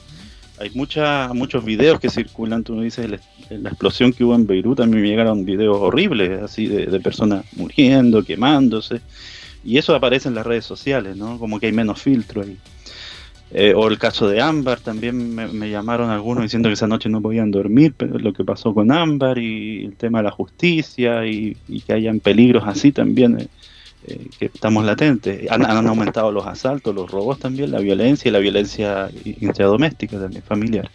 Hay 0.61 0.71
mucha, 0.75 1.33
muchos 1.35 1.65
videos 1.65 2.01
que 2.01 2.11
circulan, 2.11 2.65
tú 2.65 2.75
me 2.75 2.85
dices, 2.85 3.09
la, 3.51 3.69
explosión 3.69 4.13
que 4.13 4.25
hubo 4.25 4.35
en 4.35 4.47
Beirut, 4.47 4.81
a 4.81 4.87
mí 4.87 4.97
me 4.97 5.09
llegaron 5.09 5.45
videos 5.45 5.79
horribles, 5.79 6.43
así 6.43 6.67
de, 6.67 6.87
de, 6.87 7.01
personas 7.01 7.45
muriendo, 7.57 8.25
quemándose, 8.25 9.01
y 9.65 9.79
eso 9.79 9.95
aparece 9.95 10.29
en 10.29 10.35
las 10.35 10.47
redes 10.47 10.65
sociales, 10.65 11.17
¿no? 11.17 11.39
Como 11.39 11.61
que 11.61 11.67
hay 11.67 11.73
menos 11.73 12.01
filtro 12.03 12.43
ahí. 12.43 12.57
Eh, 13.51 13.73
o 13.75 13.89
el 13.89 13.99
caso 13.99 14.29
de 14.29 14.43
Ámbar, 14.43 14.81
también 14.81 15.35
me, 15.35 15.47
me, 15.49 15.71
llamaron 15.71 16.11
algunos 16.11 16.43
diciendo 16.43 16.69
que 16.69 16.75
esa 16.75 16.87
noche 16.87 17.09
no 17.09 17.23
podían 17.23 17.51
dormir, 17.51 17.95
pero 17.97 18.19
lo 18.19 18.35
que 18.35 18.45
pasó 18.45 18.75
con 18.75 18.93
Ámbar 18.93 19.39
y 19.39 19.87
el 19.87 19.97
tema 19.97 20.19
de 20.19 20.25
la 20.25 20.31
justicia 20.31 21.27
y, 21.27 21.57
y 21.67 21.81
que 21.81 21.95
hayan 21.95 22.21
peligros 22.21 22.65
así 22.67 22.93
también, 22.93 23.41
eh, 23.41 23.49
eh, 24.07 24.29
que 24.39 24.47
estamos 24.47 24.85
latentes. 24.85 25.51
Han, 25.51 25.65
han, 25.65 25.87
aumentado 25.87 26.33
los 26.33 26.47
asaltos, 26.47 26.95
los 26.95 27.11
robos 27.11 27.39
también, 27.39 27.71
la 27.71 27.81
violencia 27.81 28.29
y 28.29 28.33
la 28.33 28.39
violencia 28.39 29.11
intradoméstica 29.25 30.19
también, 30.19 30.43
familiar. 30.43 30.91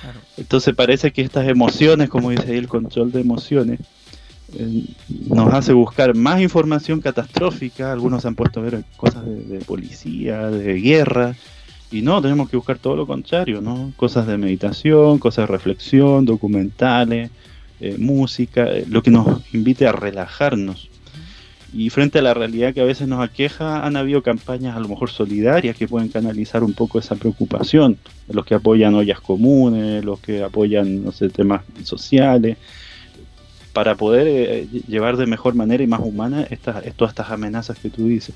Claro. 0.00 0.20
Entonces 0.36 0.74
parece 0.74 1.12
que 1.12 1.22
estas 1.22 1.48
emociones, 1.48 2.08
como 2.08 2.30
dice 2.30 2.50
ahí, 2.50 2.58
el 2.58 2.68
control 2.68 3.12
de 3.12 3.20
emociones, 3.20 3.80
eh, 4.58 4.84
nos 5.28 5.52
hace 5.54 5.72
buscar 5.72 6.14
más 6.14 6.40
información 6.40 7.00
catastrófica, 7.00 7.92
algunos 7.92 8.22
se 8.22 8.28
han 8.28 8.34
puesto 8.34 8.60
a 8.60 8.64
ver 8.64 8.84
cosas 8.96 9.24
de, 9.24 9.44
de 9.44 9.58
policía, 9.64 10.50
de 10.50 10.74
guerra, 10.80 11.34
y 11.92 12.00
no, 12.00 12.22
tenemos 12.22 12.48
que 12.48 12.56
buscar 12.56 12.78
todo 12.78 12.96
lo 12.96 13.06
contrario, 13.06 13.60
¿no? 13.60 13.92
Cosas 13.96 14.26
de 14.26 14.38
meditación, 14.38 15.18
cosas 15.18 15.46
de 15.46 15.52
reflexión, 15.52 16.24
documentales, 16.24 17.30
eh, 17.80 17.96
música, 17.98 18.64
eh, 18.64 18.86
lo 18.88 19.02
que 19.02 19.10
nos 19.10 19.42
invite 19.54 19.86
a 19.86 19.92
relajarnos. 19.92 20.88
Y 21.74 21.88
frente 21.88 22.18
a 22.18 22.22
la 22.22 22.34
realidad 22.34 22.74
que 22.74 22.82
a 22.82 22.84
veces 22.84 23.08
nos 23.08 23.24
aqueja, 23.24 23.86
han 23.86 23.96
habido 23.96 24.22
campañas 24.22 24.76
a 24.76 24.80
lo 24.80 24.88
mejor 24.88 25.10
solidarias 25.10 25.74
que 25.76 25.88
pueden 25.88 26.08
canalizar 26.08 26.62
un 26.62 26.74
poco 26.74 26.98
esa 26.98 27.16
preocupación. 27.16 27.96
Los 28.28 28.44
que 28.44 28.54
apoyan 28.54 28.94
ollas 28.94 29.20
comunes, 29.20 30.04
los 30.04 30.20
que 30.20 30.42
apoyan, 30.42 31.02
no 31.02 31.12
sé, 31.12 31.30
temas 31.30 31.62
sociales, 31.82 32.58
para 33.72 33.94
poder 33.94 34.26
eh, 34.28 34.68
llevar 34.86 35.16
de 35.16 35.26
mejor 35.26 35.54
manera 35.54 35.82
y 35.82 35.86
más 35.86 36.00
humana 36.00 36.46
estas, 36.50 36.82
todas 36.94 37.12
estas 37.12 37.30
amenazas 37.30 37.78
que 37.78 37.88
tú 37.88 38.06
dices. 38.06 38.34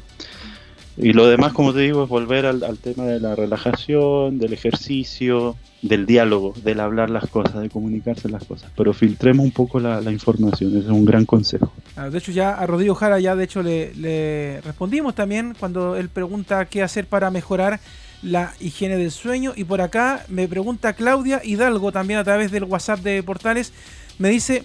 Y 0.98 1.12
lo 1.12 1.26
demás, 1.26 1.52
como 1.52 1.74
te 1.74 1.80
digo, 1.80 2.04
es 2.04 2.08
volver 2.08 2.46
al, 2.46 2.78
tema 2.78 3.04
de 3.04 3.20
la 3.20 3.34
relajación, 3.34 4.38
del 4.38 4.54
ejercicio, 4.54 5.56
del 5.82 6.06
diálogo, 6.06 6.54
del 6.64 6.80
hablar 6.80 7.10
las 7.10 7.28
cosas, 7.28 7.60
de 7.60 7.68
comunicarse 7.68 8.30
las 8.30 8.44
cosas. 8.44 8.70
Pero 8.76 8.94
filtremos 8.94 9.44
un 9.44 9.52
poco 9.52 9.78
la, 9.78 10.00
información, 10.10 10.70
ese 10.70 10.86
es 10.86 10.86
un 10.86 11.04
gran 11.04 11.26
consejo. 11.26 11.70
Ah, 11.96 12.08
de 12.08 12.16
hecho, 12.18 12.32
ya 12.32 12.54
a 12.54 12.66
Rodrigo 12.66 12.94
Jara 12.94 13.20
ya 13.20 13.36
de 13.36 13.44
hecho 13.44 13.62
le, 13.62 13.94
le 13.94 14.60
respondimos 14.62 15.14
también 15.14 15.54
cuando 15.58 15.96
él 15.96 16.08
pregunta 16.08 16.64
qué 16.64 16.82
hacer 16.82 17.06
para 17.06 17.30
mejorar 17.30 17.78
la 18.22 18.54
higiene 18.60 18.96
del 18.96 19.10
sueño. 19.10 19.52
Y 19.54 19.64
por 19.64 19.80
acá 19.80 20.24
me 20.28 20.48
pregunta 20.48 20.94
Claudia 20.94 21.40
Hidalgo 21.44 21.92
también 21.92 22.20
a 22.20 22.24
través 22.24 22.50
del 22.50 22.64
WhatsApp 22.64 23.00
de 23.00 23.22
Portales. 23.22 23.72
Me 24.18 24.30
dice, 24.30 24.64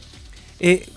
eh, 0.60 0.88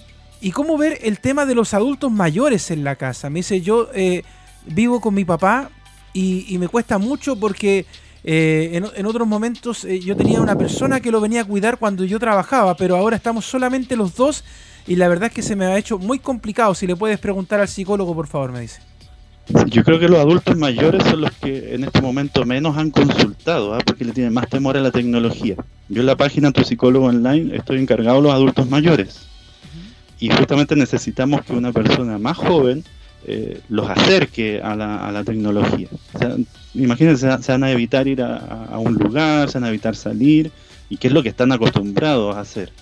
¿y 0.40 0.50
cómo 0.52 0.78
ver 0.78 0.98
el 1.02 1.18
tema 1.18 1.46
de 1.46 1.54
los 1.54 1.74
adultos 1.74 2.12
mayores 2.12 2.70
en 2.70 2.84
la 2.84 2.96
casa? 2.96 3.30
Me 3.30 3.40
dice, 3.40 3.60
yo 3.60 3.88
eh, 3.94 4.22
vivo 4.64 5.00
con 5.00 5.14
mi 5.14 5.24
papá 5.24 5.70
y, 6.12 6.56
me 6.58 6.68
cuesta 6.68 6.98
mucho 6.98 7.36
porque 7.36 7.86
eh, 8.22 8.80
en, 8.96 9.06
otros 9.06 9.26
momentos 9.26 9.86
yo 10.02 10.16
tenía 10.16 10.40
una 10.40 10.56
persona 10.56 11.00
que 11.00 11.10
lo 11.10 11.20
venía 11.20 11.42
a 11.42 11.44
cuidar 11.44 11.78
cuando 11.78 12.04
yo 12.04 12.18
trabajaba, 12.18 12.76
pero 12.76 12.96
ahora 12.96 13.16
estamos 13.16 13.44
solamente 13.44 13.96
los 13.96 14.14
dos 14.14 14.44
y 14.86 14.96
la 14.96 15.08
verdad 15.08 15.28
es 15.28 15.32
que 15.34 15.42
se 15.42 15.56
me 15.56 15.64
ha 15.64 15.78
hecho 15.78 15.98
muy 15.98 16.18
complicado. 16.18 16.74
Si 16.74 16.86
le 16.86 16.94
puedes 16.94 17.18
preguntar 17.18 17.60
al 17.60 17.68
psicólogo, 17.68 18.14
por 18.14 18.26
favor, 18.26 18.52
me 18.52 18.60
dice. 18.60 18.80
Yo 19.66 19.84
creo 19.84 19.98
que 19.98 20.08
los 20.08 20.18
adultos 20.18 20.56
mayores 20.56 21.02
son 21.04 21.20
los 21.20 21.32
que 21.32 21.74
en 21.74 21.84
este 21.84 22.00
momento 22.00 22.44
menos 22.46 22.78
han 22.78 22.90
consultado, 22.90 23.74
¿ah? 23.74 23.78
porque 23.84 24.04
le 24.04 24.12
tienen 24.12 24.32
más 24.32 24.48
temor 24.48 24.76
a 24.76 24.80
la 24.80 24.90
tecnología. 24.90 25.56
Yo 25.88 26.00
en 26.00 26.06
la 26.06 26.16
página 26.16 26.50
Tu 26.50 26.64
Psicólogo 26.64 27.06
Online 27.06 27.54
estoy 27.54 27.78
encargado 27.78 28.16
de 28.16 28.22
los 28.22 28.32
adultos 28.32 28.68
mayores. 28.70 29.26
Y 30.18 30.30
justamente 30.30 30.76
necesitamos 30.76 31.42
que 31.42 31.52
una 31.52 31.72
persona 31.72 32.18
más 32.18 32.38
joven 32.38 32.84
eh, 33.26 33.60
los 33.68 33.88
acerque 33.88 34.60
a 34.62 34.76
la, 34.76 35.24
tecnología. 35.24 35.88
O 36.12 36.18
imagínense, 36.74 37.30
se, 37.42 37.52
van 37.52 37.64
a 37.64 37.70
evitar 37.70 38.06
ir 38.06 38.22
a, 38.22 38.78
un 38.78 38.94
lugar, 38.94 39.48
se 39.48 39.58
van 39.58 39.64
a 39.64 39.68
evitar 39.68 39.96
salir, 39.96 40.50
y 40.88 40.96
qué 40.96 41.08
es 41.08 41.14
lo 41.14 41.22
que 41.22 41.30
están 41.30 41.52
acostumbrados 41.52 42.36
a 42.36 42.40
hacer. 42.40 42.72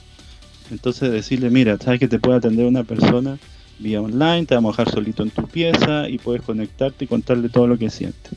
Entonces 0.70 1.12
decirle, 1.12 1.50
mira, 1.50 1.78
sabes 1.78 2.00
que 2.00 2.08
te 2.08 2.18
puede 2.18 2.38
atender 2.38 2.66
una 2.66 2.84
persona 2.84 3.38
vía 3.78 4.00
online, 4.00 4.46
te 4.46 4.54
vamos 4.54 4.78
a 4.78 4.82
dejar 4.82 4.94
solito 4.94 5.22
en 5.22 5.30
tu 5.30 5.46
pieza 5.46 6.08
y 6.08 6.18
puedes 6.18 6.42
conectarte 6.42 7.04
y 7.04 7.08
contarle 7.08 7.48
todo 7.48 7.66
lo 7.66 7.78
que 7.78 7.90
sientes. 7.90 8.32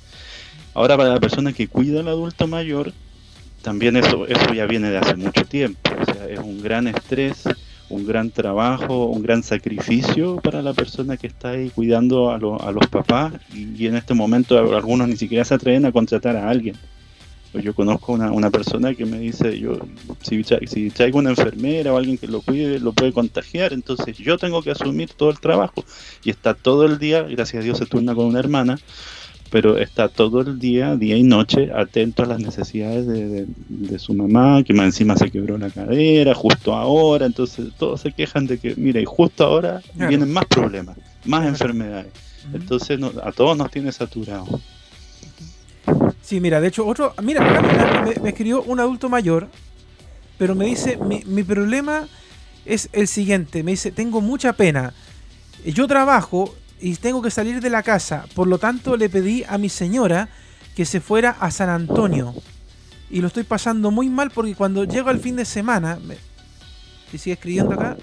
Ahora 0.73 0.97
para 0.97 1.09
la 1.09 1.19
persona 1.19 1.53
que 1.53 1.67
cuida 1.67 2.01
al 2.01 2.07
adulto 2.07 2.47
mayor, 2.47 2.93
también 3.61 3.95
eso, 3.95 4.27
eso 4.27 4.53
ya 4.53 4.65
viene 4.65 4.91
de 4.91 4.97
hace 4.97 5.15
mucho 5.15 5.43
tiempo. 5.45 5.89
O 5.99 6.05
sea, 6.05 6.27
es 6.29 6.39
un 6.39 6.61
gran 6.61 6.87
estrés, 6.87 7.43
un 7.95 8.05
gran 8.05 8.29
trabajo, 8.29 9.05
un 9.05 9.23
gran 9.23 9.41
sacrificio 9.41 10.37
para 10.37 10.61
la 10.61 10.73
persona 10.73 11.17
que 11.17 11.27
está 11.27 11.51
ahí 11.51 11.69
cuidando 11.69 12.29
a, 12.29 12.35
a 12.35 12.71
los 12.71 12.87
papás 12.87 13.33
y, 13.53 13.87
en 13.87 13.95
este 13.95 14.13
momento 14.13 14.57
algunos 14.75 15.07
ni 15.07 15.15
siquiera 15.15 15.45
se 15.45 15.53
atreven 15.53 15.85
a 15.85 15.91
contratar 15.91 16.35
a 16.35 16.49
alguien. 16.49 16.75
Pues 17.51 17.63
yo 17.63 17.73
conozco 17.73 18.11
una, 18.11 18.31
una 18.31 18.51
persona 18.51 18.93
que 18.93 19.05
me 19.05 19.17
dice, 19.17 19.57
yo 19.57 19.79
si, 20.21 20.43
si 20.43 20.89
traigo 20.89 21.19
una 21.19 21.29
enfermera 21.29 21.93
o 21.93 21.97
alguien 21.97 22.17
que 22.17 22.27
lo 22.27 22.41
cuide, 22.41 22.79
lo 22.79 22.91
puede 22.91 23.13
contagiar, 23.13 23.71
entonces 23.71 24.17
yo 24.17 24.37
tengo 24.37 24.61
que 24.61 24.71
asumir 24.71 25.13
todo 25.13 25.29
el 25.29 25.39
trabajo. 25.39 25.85
Y 26.25 26.31
está 26.31 26.53
todo 26.53 26.85
el 26.85 26.99
día, 26.99 27.23
gracias 27.23 27.61
a 27.61 27.63
Dios 27.63 27.77
se 27.77 27.85
turna 27.85 28.13
con 28.13 28.25
una 28.25 28.39
hermana, 28.39 28.77
pero 29.55 29.77
está 29.77 30.09
todo 30.09 30.41
el 30.41 30.59
día, 30.59 30.97
día 30.97 31.15
y 31.15 31.23
noche, 31.23 31.71
atento 31.73 32.23
a 32.23 32.25
las 32.25 32.41
necesidades 32.41 33.07
de, 33.07 33.45
de, 33.69 33.99
su 33.99 34.13
mamá, 34.13 34.61
que 34.63 34.73
más 34.73 34.87
encima 34.87 35.15
se 35.15 35.31
quebró 35.31 35.57
la 35.57 35.69
cadera, 35.69 36.35
justo 36.35 36.73
ahora, 36.73 37.25
entonces 37.25 37.67
todos 37.77 38.01
se 38.01 38.11
quejan 38.11 38.47
de 38.47 38.57
que, 38.57 38.75
mira, 38.75 38.99
y 38.99 39.05
justo 39.05 39.45
ahora 39.45 39.81
vienen 39.93 40.29
más 40.29 40.43
problemas, 40.47 40.97
más 41.23 41.47
enfermedades. 41.47 42.11
Entonces 42.53 42.99
a 43.23 43.31
todos 43.31 43.57
nos 43.57 43.71
tiene 43.71 43.93
saturado. 43.93 44.59
Sí, 46.21 46.41
mira, 46.41 46.59
de 46.59 46.67
hecho, 46.67 46.85
otro. 46.85 47.13
Mira, 47.23 48.03
me, 48.21 48.29
escribió 48.29 48.61
un 48.61 48.81
adulto 48.81 49.07
mayor, 49.07 49.47
pero 50.37 50.53
me 50.53 50.65
dice: 50.65 50.97
mi, 50.97 51.23
mi 51.25 51.43
problema 51.43 52.09
es 52.65 52.89
el 52.91 53.07
siguiente. 53.07 53.63
Me 53.63 53.71
dice: 53.71 53.93
Tengo 53.93 54.19
mucha 54.19 54.51
pena. 54.51 54.93
Yo 55.63 55.87
trabajo 55.87 56.53
y 56.79 56.95
tengo 56.95 57.21
que 57.21 57.31
salir 57.31 57.61
de 57.61 57.69
la 57.69 57.83
casa. 57.83 58.25
Por 58.33 58.47
lo 58.47 58.57
tanto, 58.57 58.97
le 58.97 59.09
pedí 59.09 59.43
a 59.47 59.57
mi 59.57 59.69
señora 59.69 60.29
que 60.75 60.85
se 60.85 60.99
fuera 60.99 61.31
a 61.39 61.51
San 61.51 61.69
Antonio. 61.69 62.33
Y 63.09 63.21
lo 63.21 63.27
estoy 63.27 63.43
pasando 63.43 63.91
muy 63.91 64.09
mal 64.09 64.31
porque 64.31 64.55
cuando 64.55 64.83
llego 64.83 65.09
al 65.09 65.19
fin 65.19 65.35
de 65.35 65.45
semana. 65.45 65.99
si 67.11 67.17
sigue 67.17 67.33
escribiendo 67.33 67.73
acá. 67.73 67.97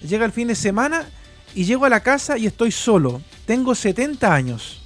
Llega 0.00 0.24
el 0.24 0.32
fin 0.32 0.48
de 0.48 0.54
semana 0.54 1.06
y 1.54 1.64
llego 1.64 1.84
a 1.84 1.88
la 1.88 2.00
casa 2.00 2.36
y 2.36 2.46
estoy 2.46 2.72
solo. 2.72 3.22
Tengo 3.46 3.74
70 3.74 4.34
años. 4.34 4.82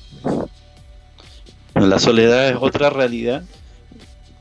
La 1.74 1.98
soledad 1.98 2.48
es 2.48 2.56
otra 2.60 2.90
realidad 2.90 3.42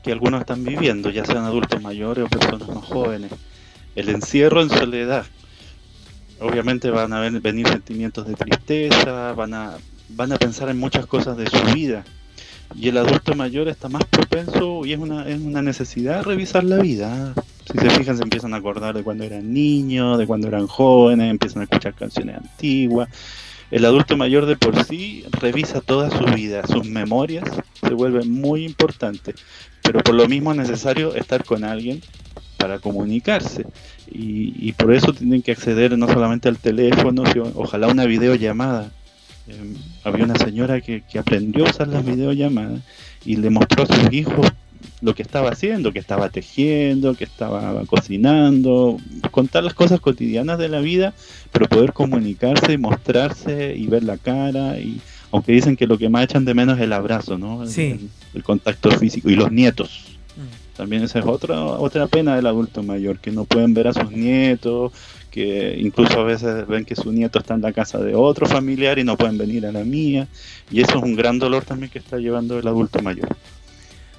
que 0.02 0.12
algunos 0.12 0.40
están 0.40 0.64
viviendo, 0.64 1.10
ya 1.10 1.24
sean 1.24 1.44
adultos 1.44 1.80
mayores 1.82 2.24
o 2.24 2.28
personas 2.28 2.68
más 2.68 2.84
jóvenes. 2.84 3.32
El 3.94 4.08
encierro 4.08 4.62
en 4.62 4.68
soledad. 4.68 5.26
Obviamente 6.40 6.90
van 6.90 7.12
a 7.12 7.20
venir 7.20 7.68
sentimientos 7.68 8.26
de 8.26 8.34
tristeza, 8.34 9.32
van 9.32 9.54
a, 9.54 9.76
van 10.08 10.32
a 10.32 10.38
pensar 10.38 10.68
en 10.68 10.78
muchas 10.78 11.06
cosas 11.06 11.36
de 11.36 11.48
su 11.48 11.62
vida. 11.74 12.04
Y 12.74 12.88
el 12.88 12.98
adulto 12.98 13.34
mayor 13.34 13.68
está 13.68 13.88
más 13.88 14.04
propenso 14.04 14.86
y 14.86 14.92
es 14.92 14.98
una, 14.98 15.28
es 15.28 15.40
una 15.40 15.60
necesidad 15.60 16.24
revisar 16.24 16.64
la 16.64 16.78
vida. 16.78 17.34
Si 17.70 17.78
se 17.78 17.90
fijan, 17.90 18.16
se 18.16 18.22
empiezan 18.22 18.54
a 18.54 18.58
acordar 18.58 18.96
de 18.96 19.02
cuando 19.02 19.24
eran 19.24 19.52
niños, 19.52 20.18
de 20.18 20.26
cuando 20.26 20.48
eran 20.48 20.66
jóvenes, 20.66 21.30
empiezan 21.30 21.62
a 21.62 21.64
escuchar 21.64 21.94
canciones 21.94 22.36
antiguas 22.36 23.08
el 23.70 23.84
adulto 23.84 24.16
mayor 24.16 24.46
de 24.46 24.56
por 24.56 24.84
sí 24.84 25.24
revisa 25.30 25.80
toda 25.80 26.10
su 26.10 26.24
vida, 26.34 26.66
sus 26.66 26.88
memorias, 26.88 27.44
se 27.80 27.94
vuelve 27.94 28.24
muy 28.24 28.64
importante, 28.64 29.34
pero 29.82 30.00
por 30.00 30.14
lo 30.14 30.26
mismo 30.26 30.50
es 30.50 30.58
necesario 30.58 31.14
estar 31.14 31.44
con 31.44 31.62
alguien 31.62 32.02
para 32.60 32.78
comunicarse 32.78 33.66
y, 34.10 34.72
por 34.72 34.92
eso 34.92 35.12
tienen 35.12 35.42
que 35.42 35.52
acceder 35.52 35.96
no 35.98 36.06
solamente 36.06 36.48
al 36.48 36.58
teléfono, 36.58 37.24
sino 37.26 37.50
ojalá 37.54 37.88
una 37.88 38.04
videollamada. 38.04 38.92
Em, 39.48 39.74
había 40.04 40.24
una 40.24 40.36
señora 40.36 40.80
que, 40.80 41.02
que 41.02 41.18
aprendió 41.18 41.66
a 41.66 41.70
usar 41.70 41.88
las 41.88 42.04
videollamadas 42.04 42.82
y 43.24 43.36
le 43.36 43.50
mostró 43.50 43.84
a 43.84 43.86
sus 43.86 44.12
hijos 44.12 44.46
lo 45.00 45.14
que 45.14 45.22
estaba 45.22 45.50
haciendo, 45.50 45.92
que 45.92 45.98
estaba 45.98 46.28
tejiendo, 46.28 47.14
que 47.14 47.24
estaba 47.24 47.84
cocinando, 47.86 48.98
contar 49.30 49.64
las 49.64 49.74
cosas 49.74 50.00
cotidianas 50.00 50.58
de 50.58 50.68
la 50.68 50.80
vida, 50.80 51.14
pero 51.52 51.66
poder 51.66 51.92
comunicarse 51.92 52.74
y 52.74 52.78
mostrarse 52.78 53.74
y 53.76 53.86
ver 53.86 54.04
la 54.04 54.18
cara 54.18 54.78
y 54.78 55.00
aunque 55.32 55.52
dicen 55.52 55.76
que 55.76 55.86
lo 55.86 55.96
que 55.96 56.08
más 56.08 56.24
echan 56.24 56.44
de 56.44 56.54
menos 56.54 56.78
es 56.78 56.84
el 56.84 56.92
abrazo, 56.92 57.38
¿no? 57.38 57.66
Sí. 57.66 58.10
El, 58.34 58.42
contacto 58.42 58.90
físico 58.90 59.30
y 59.30 59.36
los 59.36 59.52
nietos. 59.52 60.19
También 60.80 61.02
esa 61.02 61.18
es 61.18 61.26
otra 61.26 61.62
otra 61.62 62.06
pena 62.06 62.36
del 62.36 62.46
adulto 62.46 62.82
mayor, 62.82 63.18
que 63.18 63.30
no 63.30 63.44
pueden 63.44 63.74
ver 63.74 63.88
a 63.88 63.92
sus 63.92 64.10
nietos, 64.10 64.92
que 65.30 65.76
incluso 65.78 66.18
a 66.18 66.24
veces 66.24 66.66
ven 66.66 66.86
que 66.86 66.96
su 66.96 67.12
nieto 67.12 67.38
está 67.38 67.52
en 67.52 67.60
la 67.60 67.74
casa 67.74 67.98
de 67.98 68.14
otro 68.14 68.46
familiar 68.46 68.98
y 68.98 69.04
no 69.04 69.18
pueden 69.18 69.36
venir 69.36 69.66
a 69.66 69.72
la 69.72 69.84
mía, 69.84 70.26
y 70.70 70.80
eso 70.80 70.96
es 70.96 71.04
un 71.04 71.16
gran 71.16 71.38
dolor 71.38 71.66
también 71.66 71.92
que 71.92 71.98
está 71.98 72.16
llevando 72.16 72.58
el 72.58 72.66
adulto 72.66 73.02
mayor. 73.02 73.28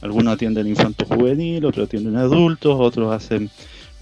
algunos 0.00 0.34
atienden 0.34 0.68
infanto 0.68 1.04
juvenil, 1.06 1.64
otros 1.64 1.86
atienden 1.86 2.16
adultos, 2.16 2.76
otros 2.78 3.12
hacen 3.12 3.50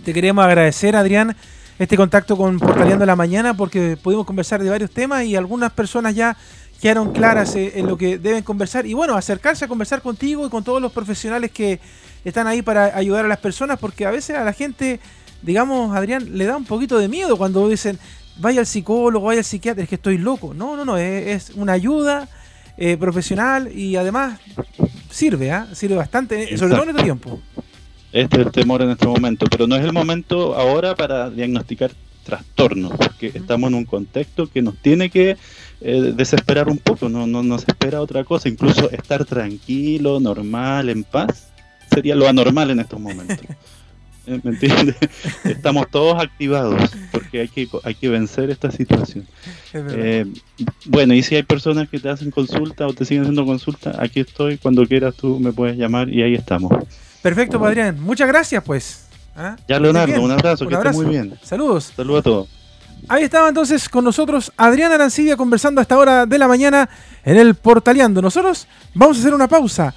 Te 0.04 0.14
queremos 0.14 0.46
agradecer, 0.46 0.96
Adrián, 0.96 1.36
este 1.80 1.98
contacto 1.98 2.38
con 2.38 2.60
Portaleando 2.60 3.06
la 3.06 3.16
Mañana 3.16 3.56
porque 3.56 3.98
pudimos 4.02 4.26
conversar 4.26 4.64
de 4.64 4.70
varios 4.70 4.92
temas 4.92 5.26
y 5.26 5.36
algunas 5.36 5.72
personas 5.72 6.16
ya 6.16 6.38
quedaron 6.82 7.14
claras 7.14 7.56
eh, 7.56 7.74
en 7.76 7.88
lo 7.88 7.98
que 7.98 8.18
deben 8.18 8.44
conversar 8.44 8.86
y 8.86 8.94
bueno, 8.94 9.16
acercarse 9.16 9.66
a 9.66 9.68
conversar 9.68 10.02
contigo 10.02 10.46
y 10.46 10.50
con 10.50 10.64
todos 10.64 10.82
los 10.82 10.92
profesionales 10.92 11.52
que 11.52 11.80
están 12.26 12.46
ahí 12.46 12.62
para 12.62 12.98
ayudar 12.98 13.26
a 13.26 13.28
las 13.28 13.40
personas 13.40 13.80
porque 13.80 14.06
a 14.06 14.12
veces 14.12 14.36
a 14.36 14.44
la 14.44 14.54
gente, 14.54 15.00
digamos, 15.42 15.96
Adrián, 15.96 16.38
le 16.38 16.46
da 16.46 16.58
un 16.58 16.66
poquito 16.66 16.98
de 16.98 17.08
miedo 17.08 17.38
cuando 17.38 17.70
dicen, 17.70 17.98
vaya 18.38 18.60
al 18.60 18.66
psicólogo, 18.66 19.28
vaya 19.28 19.40
al 19.40 19.46
psiquiatra, 19.46 19.84
es 19.84 19.90
que 19.90 19.96
estoy 19.96 20.18
loco. 20.18 20.54
No, 20.54 20.76
no, 20.76 20.86
no, 20.86 20.98
es, 20.98 21.52
una 21.56 21.74
ayuda 21.74 22.28
eh, 22.78 22.98
profesional 22.98 23.72
y 23.76 23.96
además 23.96 24.40
sirve, 25.10 25.52
¿ah? 25.52 25.68
sirve 25.74 25.96
bastante, 25.96 26.58
sobre 26.58 26.74
todo 26.74 26.84
en 26.84 26.90
este 26.90 27.04
tiempo. 27.04 27.40
Este 28.12 28.42
es 28.42 28.46
el 28.48 28.52
temor 28.52 28.82
en 28.82 28.92
este 28.92 29.08
momento, 29.08 29.48
pero 29.50 29.68
no 29.68 29.76
es 29.76 29.84
el 29.84 29.94
momento 29.94 30.56
ahora 30.56 30.96
para 30.96 31.30
diagnosticar 31.30 31.92
trastornos, 32.24 32.94
porque 32.98 33.32
estamos 33.34 33.70
en 33.70 33.76
un 33.76 33.86
contexto 33.86 34.48
que 34.48 34.62
nos 34.62 34.78
tiene 34.78 35.10
que 35.10 35.38
eh, 35.82 36.14
desesperar 36.16 36.70
un 36.70 36.78
poco, 36.78 37.10
no, 37.10 37.28
no 37.28 37.44
nos 37.44 37.68
espera 37.68 38.02
otra 38.02 38.24
cosa, 38.24 38.50
incluso 38.50 38.90
estar 38.92 39.26
tranquilo, 39.26 40.20
normal, 40.20 40.90
en 40.90 41.04
paz, 41.04 41.50
sería 41.94 42.16
lo 42.16 42.28
anormal 42.28 42.72
en 42.72 42.80
estos 42.80 43.00
momentos. 43.00 43.38
¿Me 44.44 44.52
entiendes? 44.52 44.96
Estamos 45.44 45.90
todos 45.90 46.22
activados 46.22 46.92
porque 47.12 47.42
hay 47.42 47.48
que, 47.50 47.68
hay 47.84 47.96
que 47.96 48.10
vencer 48.10 48.50
esta 48.50 48.72
situación. 48.72 49.28
Eh, 49.74 50.26
bueno, 50.86 51.14
y 51.14 51.22
si 51.24 51.36
hay 51.36 51.44
personas 51.44 51.90
que 51.90 52.00
te 52.00 52.10
hacen 52.10 52.32
consulta 52.32 52.88
o 52.88 52.94
te 52.94 53.04
siguen 53.04 53.24
haciendo 53.24 53.46
consulta, 53.46 53.96
aquí 54.00 54.22
estoy. 54.22 54.58
Cuando 54.58 54.86
quieras 54.86 55.16
tú 55.16 55.40
me 55.40 55.52
puedes 55.52 55.78
llamar 55.78 56.10
y 56.10 56.24
ahí 56.24 56.36
estamos. 56.36 56.72
Perfecto, 57.22 57.64
Adrián. 57.66 58.00
Muchas 58.00 58.28
gracias, 58.28 58.64
pues. 58.64 59.08
¿Ah? 59.36 59.58
Ya, 59.68 59.80
Leonardo, 59.80 60.22
un 60.22 60.32
abrazo, 60.32 60.68
que 60.68 60.76
esté 60.76 60.92
muy 60.92 61.08
bien. 61.08 61.38
Saludos. 61.44 61.92
Saludos 61.96 62.20
a 62.20 62.24
todos. 62.24 62.50
Ahí 63.10 63.24
estaba 63.24 63.50
entonces 63.50 63.90
con 63.90 64.06
nosotros 64.06 64.54
Adrián 64.56 64.92
Arancibia 64.92 65.36
conversando 65.36 65.82
a 65.82 65.84
esta 65.84 65.98
hora 65.98 66.26
de 66.26 66.38
la 66.38 66.48
mañana 66.48 66.90
en 67.26 67.38
el 67.38 67.56
Portaleando. 67.56 68.22
Nosotros 68.22 68.68
vamos 68.94 69.18
a 69.18 69.20
hacer 69.20 69.34
una 69.34 69.48
pausa. 69.48 69.92